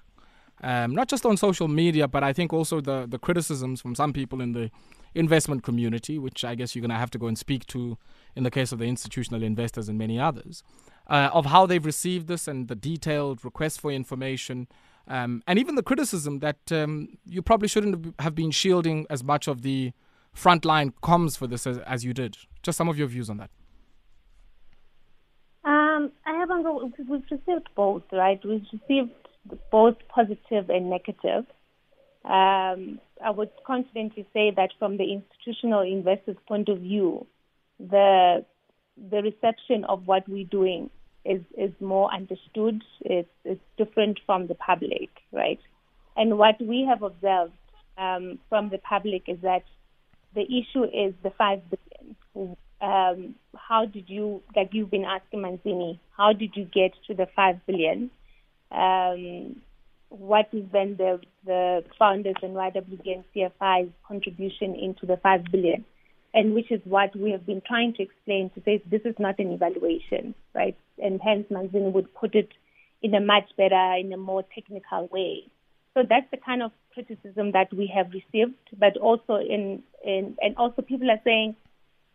Um, 0.62 0.94
not 0.94 1.08
just 1.08 1.26
on 1.26 1.36
social 1.36 1.68
media, 1.68 2.08
but 2.08 2.24
I 2.24 2.32
think 2.32 2.52
also 2.52 2.80
the, 2.80 3.06
the 3.06 3.18
criticisms 3.18 3.82
from 3.82 3.94
some 3.94 4.14
people 4.14 4.40
in 4.40 4.52
the 4.52 4.70
investment 5.14 5.62
community, 5.62 6.18
which 6.18 6.44
I 6.44 6.54
guess 6.54 6.74
you're 6.74 6.80
going 6.80 6.90
to 6.90 6.96
have 6.96 7.10
to 7.10 7.18
go 7.18 7.26
and 7.26 7.38
speak 7.38 7.66
to 7.66 7.98
in 8.34 8.42
the 8.42 8.50
case 8.50 8.72
of 8.72 8.78
the 8.78 8.86
institutional 8.86 9.42
investors 9.42 9.88
and 9.88 9.98
many 9.98 10.18
others, 10.18 10.62
uh, 11.08 11.28
of 11.32 11.46
how 11.46 11.66
they've 11.66 11.84
received 11.84 12.28
this 12.28 12.48
and 12.48 12.68
the 12.68 12.74
detailed 12.74 13.44
requests 13.44 13.76
for 13.76 13.90
information, 13.90 14.66
um, 15.08 15.42
and 15.46 15.58
even 15.58 15.74
the 15.76 15.82
criticism 15.82 16.40
that 16.40 16.72
um, 16.72 17.16
you 17.24 17.42
probably 17.42 17.68
shouldn't 17.68 18.14
have 18.20 18.34
been 18.34 18.50
shielding 18.50 19.06
as 19.08 19.22
much 19.22 19.46
of 19.46 19.62
the 19.62 19.92
frontline 20.34 20.92
comms 21.02 21.36
for 21.38 21.46
this 21.46 21.66
as, 21.66 21.78
as 21.78 22.04
you 22.04 22.12
did. 22.12 22.36
Just 22.62 22.76
some 22.76 22.88
of 22.88 22.98
your 22.98 23.06
views 23.06 23.30
on 23.30 23.36
that. 23.38 23.50
Um, 25.64 26.12
I 26.24 26.34
haven't. 26.38 26.62
go- 26.62 26.90
We've 26.98 27.22
received 27.30 27.68
both, 27.74 28.02
right? 28.12 28.40
We've 28.44 28.66
received 28.72 29.10
both 29.70 29.96
positive 30.08 30.68
and 30.70 30.90
negative. 30.90 31.46
Um, 32.24 33.00
I 33.24 33.30
would 33.30 33.50
confidently 33.64 34.26
say 34.32 34.50
that 34.56 34.70
from 34.78 34.96
the 34.96 35.12
institutional 35.12 35.80
investors' 35.82 36.36
point 36.48 36.68
of 36.68 36.80
view, 36.80 37.26
the 37.78 38.44
the 39.10 39.22
reception 39.22 39.84
of 39.84 40.06
what 40.06 40.28
we're 40.28 40.44
doing 40.46 40.90
is 41.26 41.42
is 41.56 41.72
more 41.80 42.12
understood. 42.12 42.82
It's 43.00 43.28
it's 43.44 43.60
different 43.76 44.20
from 44.26 44.46
the 44.46 44.54
public, 44.54 45.10
right? 45.32 45.60
And 46.16 46.38
what 46.38 46.60
we 46.60 46.86
have 46.88 47.02
observed 47.02 47.52
um, 47.98 48.38
from 48.48 48.70
the 48.70 48.78
public 48.78 49.24
is 49.28 49.38
that 49.42 49.64
the 50.34 50.42
issue 50.42 50.84
is 50.84 51.14
the 51.22 51.30
five 51.36 51.60
billion. 51.70 52.56
Um, 52.80 53.34
how 53.56 53.86
did 53.86 54.08
you, 54.08 54.42
like 54.54 54.70
you've 54.72 54.90
been 54.90 55.06
asking 55.06 55.40
Manzini, 55.40 55.98
how 56.16 56.32
did 56.32 56.50
you 56.54 56.64
get 56.64 56.92
to 57.06 57.14
the 57.14 57.26
five 57.34 57.56
billion? 57.66 58.10
Um, 58.70 59.62
what 60.08 60.48
is 60.52 60.64
then 60.72 60.96
the 60.96 61.20
the 61.44 61.84
founders 61.98 62.36
and 62.42 62.54
YWBN 62.54 63.24
CFI's 63.34 63.90
contribution 64.06 64.74
into 64.74 65.06
the 65.06 65.16
five 65.16 65.44
billion? 65.50 65.84
And 66.34 66.54
which 66.54 66.70
is 66.70 66.80
what 66.84 67.16
we 67.16 67.30
have 67.30 67.46
been 67.46 67.62
trying 67.66 67.94
to 67.94 68.02
explain 68.02 68.50
to 68.50 68.62
say 68.62 68.82
this 68.90 69.00
is 69.04 69.14
not 69.18 69.38
an 69.38 69.52
evaluation, 69.52 70.34
right? 70.54 70.76
And 71.02 71.20
hence 71.22 71.46
Manzini 71.50 71.92
would 71.92 72.12
put 72.14 72.34
it 72.34 72.50
in 73.02 73.14
a 73.14 73.20
much 73.20 73.50
better, 73.56 73.94
in 73.98 74.12
a 74.12 74.16
more 74.16 74.44
technical 74.54 75.08
way. 75.12 75.44
So 75.94 76.02
that's 76.08 76.30
the 76.30 76.36
kind 76.36 76.62
of 76.62 76.72
criticism 76.92 77.52
that 77.52 77.72
we 77.72 77.90
have 77.94 78.10
received, 78.12 78.54
but 78.78 78.96
also 78.98 79.36
in, 79.36 79.82
in 80.04 80.36
and 80.42 80.56
also 80.56 80.82
people 80.82 81.10
are 81.10 81.20
saying, 81.24 81.56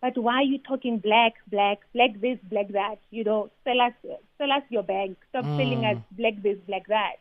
but 0.02 0.18
why 0.18 0.36
are 0.36 0.44
you 0.44 0.58
talking 0.58 0.98
black, 0.98 1.34
black, 1.48 1.80
black 1.94 2.20
this, 2.20 2.40
black 2.50 2.70
that? 2.70 2.98
You 3.12 3.24
know, 3.24 3.52
sell 3.64 3.80
us, 3.80 3.94
sell 4.38 4.52
us 4.52 4.64
your 4.70 4.84
bank. 4.84 5.18
Stop 5.30 5.46
mm. 5.46 5.58
selling 5.58 5.86
us 5.86 5.98
black 6.12 6.42
this, 6.42 6.58
black 6.68 6.88
that. 6.88 7.18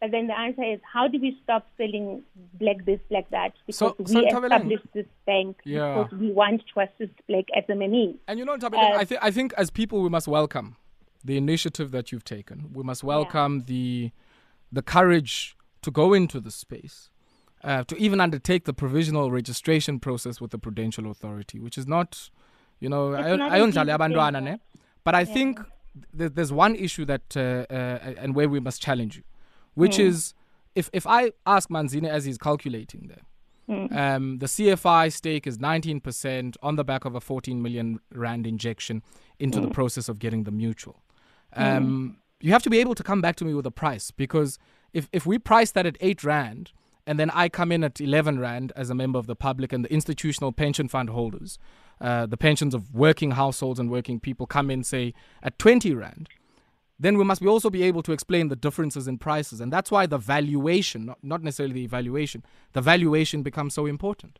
But 0.00 0.10
then 0.10 0.26
the 0.26 0.38
answer 0.38 0.62
is, 0.62 0.80
how 0.92 1.08
do 1.08 1.18
we 1.20 1.36
stop 1.42 1.66
selling 1.76 2.22
black 2.54 2.84
this, 2.84 3.00
black 3.08 3.30
that? 3.30 3.54
Because 3.66 3.78
so, 3.78 3.96
we 3.98 4.26
established 4.26 4.86
this 4.92 5.06
bank 5.26 5.56
yeah. 5.64 6.02
because 6.04 6.18
we 6.18 6.30
want 6.30 6.62
to 6.74 6.80
assist 6.80 7.14
black 7.28 7.46
SMMEs. 7.56 8.16
And 8.28 8.38
you 8.38 8.44
know, 8.44 8.54
uh, 8.54 8.68
I, 8.72 9.04
th- 9.04 9.20
I 9.22 9.30
think 9.30 9.52
as 9.56 9.70
people, 9.70 10.02
we 10.02 10.08
must 10.08 10.28
welcome 10.28 10.76
the 11.24 11.36
initiative 11.36 11.90
that 11.92 12.12
you've 12.12 12.24
taken. 12.24 12.70
We 12.72 12.82
must 12.82 13.02
welcome 13.02 13.58
yeah. 13.58 13.64
the 13.66 14.10
the 14.72 14.82
courage 14.82 15.56
to 15.82 15.90
go 15.90 16.12
into 16.12 16.40
the 16.40 16.50
space, 16.50 17.10
uh, 17.62 17.84
to 17.84 17.96
even 17.96 18.20
undertake 18.20 18.64
the 18.64 18.72
provisional 18.72 19.30
registration 19.30 20.00
process 20.00 20.40
with 20.40 20.50
the 20.50 20.58
Prudential 20.58 21.10
Authority, 21.10 21.60
which 21.60 21.78
is 21.78 21.86
not, 21.86 22.30
you 22.80 22.88
know, 22.88 23.14
I 23.14 23.22
don't 23.22 23.38
But 25.04 25.14
I 25.14 25.20
yeah. 25.20 25.34
think 25.34 25.60
th- 26.18 26.32
there's 26.34 26.52
one 26.52 26.74
issue 26.74 27.04
that, 27.04 27.36
uh, 27.36 27.72
uh, 27.72 28.14
and 28.18 28.34
where 28.34 28.48
we 28.48 28.58
must 28.58 28.82
challenge 28.82 29.16
you, 29.16 29.22
which 29.74 29.96
mm. 29.96 30.06
is 30.06 30.34
if, 30.74 30.90
if 30.92 31.06
I 31.06 31.32
ask 31.46 31.68
Manzini 31.68 32.08
as 32.08 32.24
he's 32.24 32.38
calculating 32.38 33.06
there, 33.06 33.22
Mm. 33.68 33.96
Um, 33.96 34.38
the 34.38 34.46
CFI 34.46 35.12
stake 35.12 35.46
is 35.46 35.58
19% 35.58 36.56
on 36.62 36.76
the 36.76 36.84
back 36.84 37.04
of 37.04 37.14
a 37.14 37.20
14 37.20 37.62
million 37.62 37.98
rand 38.12 38.46
injection 38.46 39.02
into 39.38 39.58
mm. 39.58 39.62
the 39.62 39.70
process 39.70 40.08
of 40.08 40.18
getting 40.18 40.44
the 40.44 40.50
mutual. 40.50 41.02
Um, 41.54 42.16
mm. 42.16 42.20
You 42.40 42.52
have 42.52 42.62
to 42.64 42.70
be 42.70 42.78
able 42.78 42.94
to 42.94 43.02
come 43.02 43.20
back 43.20 43.36
to 43.36 43.44
me 43.44 43.54
with 43.54 43.66
a 43.66 43.70
price 43.70 44.10
because 44.10 44.58
if 44.92 45.08
if 45.12 45.24
we 45.26 45.38
price 45.38 45.70
that 45.72 45.86
at 45.86 45.96
eight 46.00 46.22
rand 46.24 46.72
and 47.06 47.18
then 47.18 47.30
I 47.30 47.48
come 47.48 47.70
in 47.70 47.84
at 47.84 48.00
11 48.00 48.38
Rand 48.38 48.72
as 48.76 48.90
a 48.90 48.94
member 48.94 49.18
of 49.18 49.26
the 49.26 49.36
public 49.36 49.72
and 49.72 49.84
the 49.84 49.92
institutional 49.92 50.52
pension 50.52 50.88
fund 50.88 51.10
holders, 51.10 51.58
uh, 52.00 52.26
the 52.26 52.36
pensions 52.36 52.74
of 52.74 52.94
working 52.94 53.32
households 53.32 53.78
and 53.78 53.90
working 53.90 54.20
people 54.20 54.46
come 54.46 54.70
in, 54.70 54.82
say, 54.82 55.14
at 55.42 55.58
20 55.58 55.94
Rand, 55.94 56.28
then 56.98 57.18
we 57.18 57.24
must 57.24 57.42
be 57.42 57.48
also 57.48 57.70
be 57.70 57.82
able 57.82 58.02
to 58.02 58.12
explain 58.12 58.48
the 58.48 58.56
differences 58.56 59.06
in 59.06 59.18
prices. 59.18 59.60
And 59.60 59.72
that's 59.72 59.90
why 59.90 60.06
the 60.06 60.18
valuation, 60.18 61.06
not, 61.06 61.18
not 61.22 61.42
necessarily 61.42 61.74
the 61.74 61.84
evaluation, 61.84 62.42
the 62.72 62.80
valuation 62.80 63.42
becomes 63.42 63.74
so 63.74 63.86
important. 63.86 64.38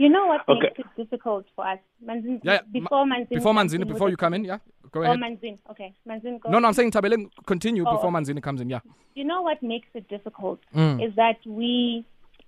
You 0.00 0.08
know 0.08 0.28
what 0.28 0.48
okay. 0.48 0.60
makes 0.62 0.78
it 0.78 0.86
difficult 0.96 1.44
for 1.54 1.66
us? 1.68 1.78
Manzin, 2.02 2.40
yeah, 2.42 2.60
before 2.72 3.04
Manzin. 3.04 3.28
Before 3.28 3.52
Manzini, 3.52 3.86
before 3.86 4.08
you 4.08 4.16
come 4.16 4.32
in, 4.32 4.46
yeah? 4.46 4.56
Go 4.92 5.02
ahead. 5.02 5.14
Oh, 5.14 5.18
Manzin. 5.22 5.58
Okay. 5.70 5.92
Manzin, 6.08 6.40
go 6.40 6.48
No, 6.48 6.58
no, 6.58 6.68
I'm 6.68 6.72
saying 6.72 6.92
Tabeleng, 6.92 7.28
continue 7.44 7.84
oh, 7.86 7.96
before 7.96 8.10
Manzini 8.10 8.42
comes 8.42 8.62
in, 8.62 8.70
yeah. 8.70 8.80
You 9.14 9.24
know 9.24 9.42
what 9.42 9.62
makes 9.62 9.88
it 9.92 10.08
difficult 10.08 10.60
mm. 10.74 11.06
is 11.06 11.14
that 11.16 11.36
we, 11.44 12.06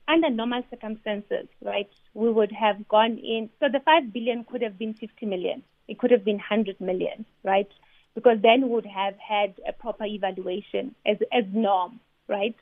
under 0.09 0.31
normal 0.31 0.62
circumstances, 0.71 1.47
right, 1.61 1.91
we 2.15 2.33
would 2.33 2.53
have 2.53 2.88
gone 2.88 3.19
in. 3.19 3.51
So 3.61 3.67
the 3.71 3.81
5 3.81 4.15
billion 4.15 4.45
could 4.45 4.62
have 4.62 4.79
been 4.79 4.95
50 4.95 5.27
million. 5.27 5.62
It 5.88 5.99
could 5.99 6.11
have 6.11 6.25
been 6.25 6.37
100 6.37 6.81
million, 6.81 7.27
right? 7.45 7.69
Because 8.15 8.38
then 8.41 8.62
we 8.62 8.69
would 8.71 8.87
have 8.87 9.17
had 9.19 9.53
a 9.69 9.75
proper 9.75 10.07
evaluation 10.07 10.95
as, 11.05 11.19
as 11.31 11.45
norm, 11.53 12.01
right? 12.29 12.57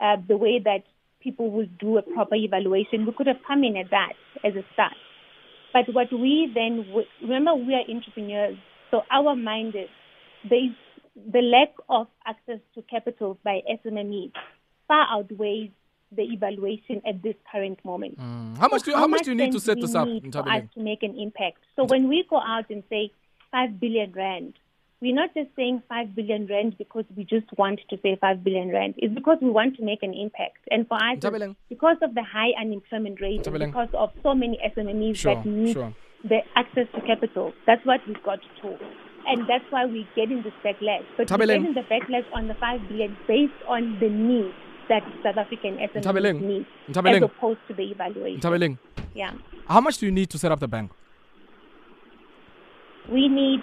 Uh, 0.00 0.16
the 0.26 0.38
way 0.38 0.60
that 0.64 0.84
people 1.22 1.50
will 1.50 1.68
do 1.78 1.98
a 1.98 2.02
proper 2.02 2.34
evaluation. 2.34 3.06
We 3.06 3.12
could 3.12 3.26
have 3.26 3.40
come 3.46 3.64
in 3.64 3.76
at 3.76 3.90
that 3.90 4.14
as 4.44 4.54
a 4.54 4.64
start. 4.72 4.94
But 5.72 5.92
what 5.94 6.12
we 6.12 6.50
then, 6.52 6.86
remember, 7.22 7.54
we 7.54 7.74
are 7.74 7.84
entrepreneurs, 7.88 8.56
so 8.90 9.02
our 9.10 9.36
mind 9.36 9.74
is 9.76 9.88
there 10.48 10.64
is 10.64 10.72
the 11.32 11.42
lack 11.42 11.74
of 11.88 12.06
access 12.26 12.60
to 12.74 12.82
capital 12.82 13.38
by 13.44 13.60
SMEs 13.84 14.32
far 14.88 15.06
outweighs 15.10 15.70
the 16.12 16.22
evaluation 16.22 17.00
at 17.06 17.22
this 17.22 17.34
current 17.50 17.78
moment. 17.84 18.18
Mm. 18.18 18.58
How 18.58 18.68
much 18.68 18.82
do 18.82 18.90
you, 18.90 18.96
how, 18.96 19.02
how 19.02 19.06
much 19.06 19.22
do 19.22 19.30
you 19.30 19.36
need 19.36 19.52
to 19.52 19.60
set 19.60 19.80
this 19.80 19.94
up 19.94 20.08
for 20.32 20.48
us 20.48 20.64
to 20.74 20.80
make 20.80 21.02
an 21.02 21.16
impact? 21.16 21.58
So 21.76 21.84
when 21.84 22.08
we 22.08 22.24
go 22.28 22.40
out 22.40 22.68
and 22.70 22.82
say 22.90 23.12
five 23.52 23.78
billion 23.78 24.12
rand, 24.12 24.54
we're 25.00 25.14
not 25.14 25.32
just 25.34 25.48
saying 25.56 25.82
5 25.88 26.14
billion 26.14 26.46
rand 26.46 26.76
because 26.76 27.04
we 27.16 27.24
just 27.24 27.46
want 27.56 27.80
to 27.88 27.96
say 28.02 28.18
5 28.20 28.44
billion 28.44 28.70
rand. 28.70 28.94
It's 28.98 29.14
because 29.14 29.38
we 29.40 29.50
want 29.50 29.76
to 29.76 29.84
make 29.84 30.02
an 30.02 30.12
impact. 30.12 30.58
And 30.70 30.86
for 30.86 30.96
us, 30.96 31.18
because 31.68 31.96
of 32.02 32.14
the 32.14 32.22
high 32.22 32.50
unemployment 32.60 33.20
rate, 33.20 33.44
because 33.44 33.88
of 33.94 34.10
so 34.22 34.34
many 34.34 34.58
SMEs 34.76 35.16
sure, 35.16 35.34
that 35.34 35.46
need 35.46 35.72
sure. 35.72 35.94
the 36.28 36.40
access 36.54 36.86
to 36.94 37.00
capital, 37.00 37.54
that's 37.66 37.84
what 37.86 38.00
we've 38.06 38.22
got 38.22 38.40
to 38.42 38.48
do. 38.62 38.76
And 39.26 39.42
that's 39.48 39.64
why 39.70 39.86
we're 39.86 40.08
getting 40.16 40.42
this 40.42 40.52
backlash. 40.64 41.04
But 41.16 41.30
we're 41.30 41.46
getting 41.46 41.74
the 41.74 41.82
backlash 41.82 42.24
on 42.34 42.48
the 42.48 42.54
5 42.54 42.88
billion 42.88 43.16
based 43.26 43.52
on 43.68 43.98
the 44.00 44.08
need 44.08 44.52
that 44.90 45.02
South 45.22 45.36
African 45.38 45.78
SMEs 45.78 46.40
need, 46.42 46.66
as 46.88 47.22
opposed 47.22 47.60
to 47.68 47.74
the 47.74 47.84
evaluation. 47.84 48.78
Yeah. 49.14 49.32
How 49.66 49.80
much 49.80 49.98
do 49.98 50.06
you 50.06 50.12
need 50.12 50.28
to 50.30 50.38
set 50.38 50.52
up 50.52 50.60
the 50.60 50.68
bank? 50.68 50.90
We 53.10 53.28
need 53.28 53.60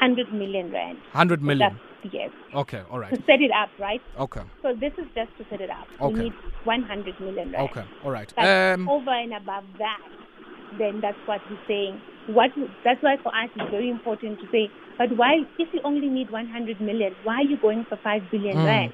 100 0.00 0.32
million 0.32 0.72
rand. 0.72 0.96
100 1.12 1.42
million? 1.42 1.78
That's, 2.02 2.14
yes. 2.14 2.30
Okay, 2.54 2.82
all 2.90 2.98
right. 2.98 3.10
To 3.10 3.22
set 3.26 3.42
it 3.42 3.50
up, 3.50 3.68
right? 3.78 4.00
Okay. 4.18 4.40
So 4.62 4.74
this 4.74 4.92
is 4.96 5.04
just 5.14 5.30
to 5.38 5.44
set 5.50 5.60
it 5.60 5.70
up. 5.70 5.86
Okay. 6.00 6.14
We 6.14 6.20
need 6.24 6.32
100 6.64 7.20
million 7.20 7.52
rand. 7.52 7.70
Okay, 7.70 7.84
all 8.02 8.10
right. 8.10 8.32
Um, 8.38 8.88
over 8.88 9.10
and 9.10 9.34
above 9.34 9.64
that, 9.78 10.00
then 10.78 11.00
that's 11.00 11.18
what 11.26 11.40
we're 11.50 11.58
saying. 11.68 12.00
What 12.28 12.50
that's 12.84 13.02
why 13.02 13.16
for 13.22 13.34
us 13.34 13.50
it's 13.56 13.70
very 13.70 13.90
important 13.90 14.40
to 14.40 14.46
say. 14.50 14.70
But 14.96 15.16
why, 15.16 15.40
if 15.58 15.68
you 15.72 15.80
only 15.84 16.08
need 16.08 16.30
100 16.30 16.80
million, 16.80 17.14
why 17.24 17.36
are 17.36 17.42
you 17.42 17.56
going 17.60 17.84
for 17.88 17.98
5 18.02 18.22
billion 18.30 18.56
mm. 18.56 18.64
rand? 18.64 18.92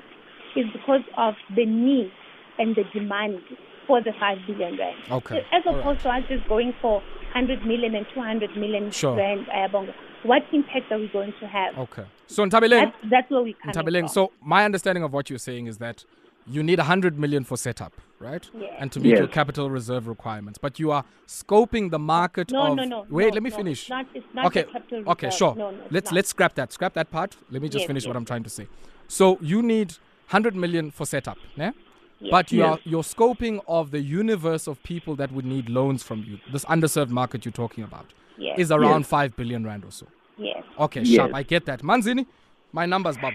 It's 0.54 0.72
because 0.72 1.02
of 1.18 1.34
the 1.54 1.66
need 1.66 2.12
and 2.58 2.74
the 2.74 2.84
demand 2.94 3.40
for 3.86 4.02
the 4.02 4.12
5 4.18 4.38
billion 4.46 4.78
rand. 4.78 4.96
Okay. 5.10 5.36
So 5.36 5.56
as 5.56 5.62
opposed 5.66 6.04
right. 6.04 6.22
to 6.24 6.28
us 6.34 6.38
just 6.38 6.48
going 6.48 6.74
for 6.80 7.02
100 7.36 7.66
million 7.66 7.94
and 7.94 8.06
200 8.14 8.56
million 8.56 8.90
sure. 8.90 9.16
rand 9.16 9.46
uh, 9.52 9.68
bongo 9.68 9.92
what 10.26 10.42
impact 10.52 10.90
are 10.90 10.98
we 10.98 11.08
going 11.08 11.32
to 11.40 11.46
have? 11.46 11.78
Okay. 11.78 12.04
So 12.26 12.44
Nthabeleng, 12.44 12.92
that's, 12.92 13.10
that's 13.10 13.30
where 13.30 13.42
we 13.42 13.54
come 13.54 13.72
from. 13.72 14.08
So 14.08 14.32
my 14.42 14.64
understanding 14.64 15.04
of 15.04 15.12
what 15.12 15.30
you're 15.30 15.38
saying 15.38 15.66
is 15.66 15.78
that 15.78 16.04
you 16.46 16.62
need 16.62 16.78
100 16.78 17.18
million 17.18 17.44
for 17.44 17.56
setup, 17.56 17.92
right? 18.20 18.48
Yes. 18.58 18.72
And 18.78 18.92
to 18.92 19.00
meet 19.00 19.10
yes. 19.10 19.18
your 19.18 19.28
capital 19.28 19.70
reserve 19.70 20.06
requirements. 20.06 20.58
But 20.58 20.78
you 20.78 20.90
are 20.92 21.04
scoping 21.26 21.90
the 21.90 21.98
market 21.98 22.50
no, 22.52 22.72
of 22.72 22.76
No, 22.76 22.84
no, 22.84 23.06
Wait, 23.08 23.28
no, 23.28 23.34
let 23.34 23.42
me 23.42 23.50
no, 23.50 23.56
finish. 23.56 23.82
It's 23.82 23.90
not, 23.90 24.06
it's 24.14 24.26
not 24.34 24.46
okay. 24.46 24.64
okay, 25.06 25.30
sure. 25.30 25.54
No, 25.56 25.70
no, 25.70 25.78
let's 25.90 26.10
not. 26.10 26.14
let's 26.16 26.30
scrap 26.30 26.54
that. 26.54 26.72
Scrap 26.72 26.94
that 26.94 27.10
part. 27.10 27.36
Let 27.50 27.62
me 27.62 27.68
just 27.68 27.82
yes, 27.82 27.86
finish 27.86 28.04
yes. 28.04 28.08
what 28.08 28.16
I'm 28.16 28.24
trying 28.24 28.44
to 28.44 28.50
say. 28.50 28.68
So 29.08 29.38
you 29.40 29.62
need 29.62 29.92
100 30.30 30.54
million 30.56 30.90
for 30.90 31.06
setup, 31.06 31.38
yeah? 31.56 31.72
Yes. 32.20 32.30
But 32.30 32.50
you 32.50 32.64
are 32.64 32.78
your 32.84 33.02
scoping 33.02 33.60
of 33.68 33.90
the 33.90 34.00
universe 34.00 34.66
of 34.66 34.82
people 34.82 35.16
that 35.16 35.32
would 35.32 35.44
need 35.44 35.68
loans 35.68 36.02
from 36.02 36.24
you, 36.24 36.38
this 36.52 36.64
underserved 36.64 37.10
market 37.10 37.44
you're 37.44 37.52
talking 37.52 37.84
about, 37.84 38.06
yes. 38.38 38.58
is 38.58 38.72
around 38.72 39.06
five 39.06 39.36
billion 39.36 39.64
rand 39.66 39.84
or 39.84 39.90
so. 39.90 40.06
Yes. 40.38 40.62
Okay, 40.78 41.02
yes. 41.02 41.16
sharp. 41.16 41.34
I 41.34 41.42
get 41.42 41.66
that. 41.66 41.82
Manzini, 41.82 42.26
my 42.72 42.86
numbers, 42.86 43.16
Bob. 43.18 43.34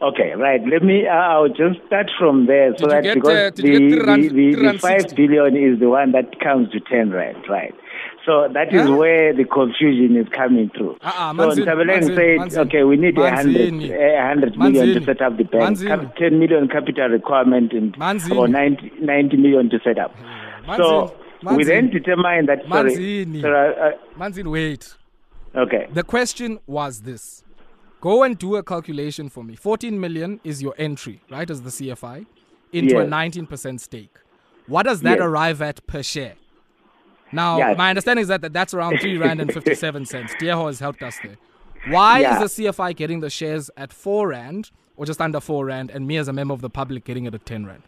Okay, 0.00 0.32
right. 0.36 0.60
Let 0.64 0.82
me. 0.84 1.08
Uh, 1.08 1.12
I'll 1.12 1.48
just 1.48 1.84
start 1.86 2.08
from 2.18 2.46
there, 2.46 2.72
so 2.78 2.86
that 2.86 3.02
get, 3.02 3.14
because 3.16 3.30
uh, 3.30 3.50
the, 3.56 3.62
the, 3.62 4.28
the, 4.28 4.72
the 4.72 4.78
five 4.78 5.16
billion 5.16 5.56
is 5.56 5.80
the 5.80 5.88
one 5.88 6.12
that 6.12 6.38
comes 6.40 6.70
to 6.70 6.80
ten 6.80 7.10
rand, 7.10 7.44
right? 7.48 7.74
So 8.26 8.48
that 8.52 8.74
is 8.74 8.82
huh? 8.82 8.96
where 8.96 9.32
the 9.34 9.44
confusion 9.44 10.16
is 10.16 10.26
coming 10.34 10.70
through. 10.76 10.96
Uh-uh, 11.02 11.54
so 11.54 11.62
Tabeleng 11.64 12.04
said, 12.04 12.16
Manzini, 12.16 12.58
okay, 12.66 12.82
we 12.82 12.96
need 12.96 13.16
a 13.18 13.30
hundred, 13.34 13.90
a 13.90 14.22
hundred 14.22 14.58
million 14.58 15.00
to 15.00 15.04
set 15.04 15.22
up 15.22 15.36
the 15.38 15.44
bank, 15.44 15.80
Cap- 15.80 16.16
ten 16.16 16.38
million 16.38 16.68
capital 16.68 17.08
requirement, 17.08 17.72
and 17.72 17.96
about 17.96 18.50
90, 18.50 18.92
90 19.00 19.36
million 19.36 19.70
to 19.70 19.78
set 19.82 19.98
up. 19.98 20.14
So 20.76 21.16
we 21.42 21.64
then 21.64 21.90
determine 21.90 22.46
that. 22.46 22.62
Sorry, 22.68 22.94
Manzini, 22.94 23.40
sorry, 23.40 23.74
uh, 23.74 23.86
uh, 23.86 23.90
Manzini, 24.18 24.50
wait. 24.50 24.94
Okay. 25.54 25.88
The 25.92 26.04
question 26.04 26.60
was 26.66 27.02
this. 27.02 27.44
Go 28.00 28.22
and 28.22 28.38
do 28.38 28.56
a 28.56 28.62
calculation 28.62 29.28
for 29.28 29.42
me. 29.42 29.56
14 29.56 29.98
million 29.98 30.40
is 30.44 30.62
your 30.62 30.74
entry, 30.78 31.20
right, 31.30 31.50
as 31.50 31.62
the 31.62 31.70
CFI, 31.70 32.26
into 32.72 32.94
yes. 32.94 33.06
a 33.06 33.10
19% 33.10 33.80
stake. 33.80 34.16
What 34.66 34.84
does 34.84 35.00
that 35.00 35.18
yes. 35.18 35.26
arrive 35.26 35.62
at 35.62 35.84
per 35.86 36.02
share? 36.02 36.34
Now, 37.32 37.74
my 37.74 37.90
understanding 37.90 38.22
is 38.22 38.28
that 38.28 38.40
that- 38.42 38.52
that's 38.52 38.72
around 38.74 38.98
3 39.00 39.18
Rand 39.18 39.40
and 39.40 39.52
57 39.52 40.04
cents. 40.12 40.34
Diego 40.38 40.66
has 40.66 40.80
helped 40.80 41.02
us 41.02 41.18
there. 41.22 41.36
Why 41.88 42.20
Yeah. 42.20 42.42
is 42.42 42.56
the 42.56 42.64
CFI 42.64 42.92
getting 42.96 43.20
the 43.20 43.30
shares 43.30 43.70
at 43.76 43.92
4 43.92 44.28
Rand 44.28 44.70
or 44.96 45.06
just 45.06 45.20
under 45.20 45.40
4 45.40 45.66
Rand 45.66 45.90
and 45.90 46.06
me 46.06 46.16
as 46.16 46.28
a 46.28 46.32
member 46.32 46.54
of 46.54 46.60
the 46.60 46.70
public 46.70 47.04
getting 47.04 47.24
it 47.26 47.34
at 47.34 47.44
10 47.46 47.66
Rand? 47.66 47.82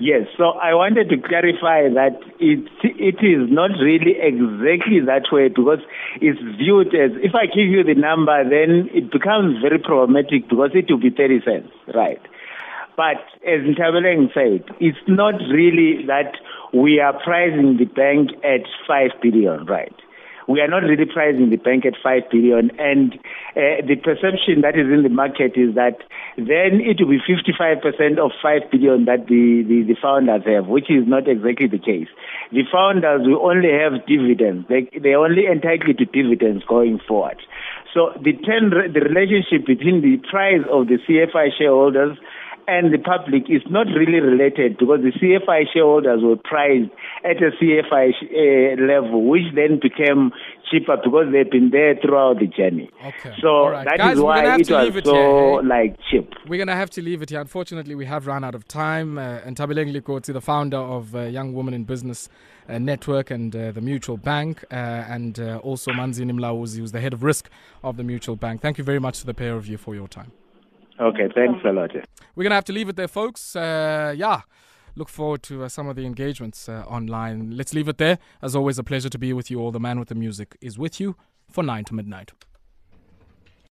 Yes, 0.00 0.26
so 0.36 0.50
I 0.50 0.74
wanted 0.74 1.08
to 1.10 1.16
clarify 1.16 1.88
that 1.94 2.18
it 2.40 2.68
it 2.82 3.22
is 3.22 3.48
not 3.50 3.70
really 3.80 4.16
exactly 4.20 4.98
that 5.00 5.30
way 5.30 5.46
because 5.48 5.78
it's 6.20 6.40
viewed 6.58 6.88
as 6.88 7.12
if 7.22 7.34
I 7.36 7.46
give 7.46 7.68
you 7.70 7.84
the 7.84 7.94
number, 7.94 8.42
then 8.42 8.90
it 8.92 9.12
becomes 9.12 9.62
very 9.62 9.78
problematic 9.78 10.48
because 10.48 10.70
it 10.74 10.90
will 10.90 10.98
be 10.98 11.10
30 11.10 11.40
cents, 11.44 11.70
right? 11.94 12.20
But 12.96 13.20
as 13.46 13.60
Ntabeleng 13.60 14.32
said, 14.32 14.64
it's 14.80 14.98
not 15.06 15.34
really 15.52 16.06
that 16.06 16.32
we 16.72 16.98
are 17.00 17.12
pricing 17.12 17.76
the 17.78 17.84
bank 17.84 18.30
at 18.42 18.64
5 18.88 19.20
billion, 19.22 19.66
right? 19.66 19.94
We 20.48 20.60
are 20.60 20.68
not 20.68 20.84
really 20.84 21.06
pricing 21.06 21.50
the 21.50 21.56
bank 21.56 21.84
at 21.84 21.94
5 22.00 22.30
billion 22.30 22.70
and 22.78 23.14
uh, 23.58 23.82
the 23.82 23.96
perception 23.98 24.62
that 24.62 24.78
is 24.78 24.86
in 24.86 25.02
the 25.02 25.10
market 25.10 25.58
is 25.58 25.74
that 25.74 25.98
then 26.38 26.78
it 26.78 27.02
will 27.02 27.18
be 27.18 27.22
55% 27.26 27.82
of 28.22 28.30
5 28.40 28.70
billion 28.70 29.06
that 29.06 29.26
the, 29.26 29.66
the, 29.66 29.82
the 29.82 29.98
founders 30.00 30.46
have, 30.46 30.68
which 30.70 30.86
is 30.88 31.02
not 31.06 31.26
exactly 31.26 31.66
the 31.66 31.82
case. 31.82 32.06
The 32.52 32.62
founders 32.70 33.26
will 33.26 33.42
only 33.42 33.74
have 33.74 34.06
dividends. 34.06 34.70
They, 34.70 34.86
they're 35.02 35.18
only 35.18 35.50
entitled 35.50 35.98
to 35.98 36.06
dividends 36.06 36.62
going 36.62 37.00
forward. 37.02 37.42
So 37.92 38.14
the, 38.22 38.38
10, 38.38 38.94
the 38.94 39.02
relationship 39.02 39.66
between 39.66 39.98
the 39.98 40.22
price 40.30 40.62
of 40.70 40.86
the 40.86 41.02
CFI 41.02 41.58
shareholders 41.58 42.18
and 42.68 42.92
the 42.92 42.98
public 42.98 43.44
is 43.48 43.62
not 43.70 43.86
really 43.86 44.20
related 44.20 44.78
because 44.78 45.00
the 45.02 45.12
CFI 45.12 45.72
shareholders 45.72 46.22
were 46.22 46.36
priced 46.36 46.90
at 47.24 47.36
a 47.42 47.50
CFI 47.58 48.12
sh- 48.12 48.30
uh, 48.30 48.82
level, 48.82 49.28
which 49.28 49.44
then 49.54 49.78
became 49.80 50.32
cheaper 50.70 50.96
because 50.96 51.26
they've 51.32 51.50
been 51.50 51.70
there 51.70 51.94
throughout 51.96 52.38
the 52.40 52.46
journey. 52.46 52.90
Okay. 53.04 53.34
So 53.40 53.68
right. 53.68 53.84
that 53.84 53.94
is 53.94 53.98
Guys, 53.98 54.16
we're 54.16 54.24
why 54.24 54.44
have 54.44 54.60
it 54.60 54.66
to 54.66 54.74
was 54.74 54.84
leave 54.84 54.96
it 54.96 55.04
so 55.06 55.14
here, 55.14 55.62
like 55.62 55.96
cheap. 56.10 56.34
We're 56.48 56.56
going 56.56 56.68
to 56.68 56.74
have 56.74 56.90
to 56.90 57.02
leave 57.02 57.22
it 57.22 57.30
here. 57.30 57.40
Unfortunately, 57.40 57.94
we 57.94 58.06
have 58.06 58.26
run 58.26 58.42
out 58.42 58.54
of 58.54 58.66
time. 58.66 59.18
Uh, 59.18 59.40
and 59.44 59.56
Nthabeleng 59.56 59.94
Likotsi, 59.94 60.32
the 60.32 60.40
founder 60.40 60.78
of 60.78 61.14
uh, 61.14 61.22
Young 61.22 61.52
Women 61.52 61.74
in 61.74 61.84
Business 61.84 62.28
uh, 62.68 62.78
Network 62.78 63.30
and 63.30 63.54
uh, 63.54 63.70
the 63.70 63.80
Mutual 63.80 64.16
Bank, 64.16 64.64
uh, 64.70 64.74
and 64.74 65.38
uh, 65.38 65.58
also 65.58 65.92
Manzini 65.92 66.32
Mlauzi, 66.32 66.78
who's 66.78 66.92
the 66.92 67.00
head 67.00 67.12
of 67.12 67.22
risk 67.22 67.48
of 67.84 67.96
the 67.96 68.02
Mutual 68.02 68.34
Bank. 68.36 68.60
Thank 68.60 68.78
you 68.78 68.84
very 68.84 68.98
much 68.98 69.20
to 69.20 69.26
the 69.26 69.34
pair 69.34 69.54
of 69.54 69.66
you 69.66 69.78
for 69.78 69.94
your 69.94 70.08
time. 70.08 70.32
Okay, 71.00 71.28
thanks 71.34 71.60
a 71.64 71.72
lot. 71.72 71.90
We're 72.34 72.44
going 72.44 72.50
to 72.50 72.56
have 72.56 72.64
to 72.64 72.72
leave 72.72 72.88
it 72.88 72.96
there, 72.96 73.08
folks. 73.08 73.54
Uh, 73.54 74.14
yeah. 74.16 74.42
Look 74.98 75.10
forward 75.10 75.42
to 75.44 75.64
uh, 75.64 75.68
some 75.68 75.88
of 75.88 75.96
the 75.96 76.06
engagements 76.06 76.70
uh, 76.70 76.84
online. 76.88 77.50
Let's 77.50 77.74
leave 77.74 77.86
it 77.86 77.98
there. 77.98 78.18
As 78.40 78.56
always, 78.56 78.78
a 78.78 78.84
pleasure 78.84 79.10
to 79.10 79.18
be 79.18 79.34
with 79.34 79.50
you 79.50 79.60
all. 79.60 79.70
The 79.70 79.80
man 79.80 79.98
with 79.98 80.08
the 80.08 80.14
music 80.14 80.56
is 80.62 80.78
with 80.78 80.98
you 80.98 81.16
for 81.50 81.62
9 81.62 81.84
to 81.84 81.94
midnight. 81.94 82.32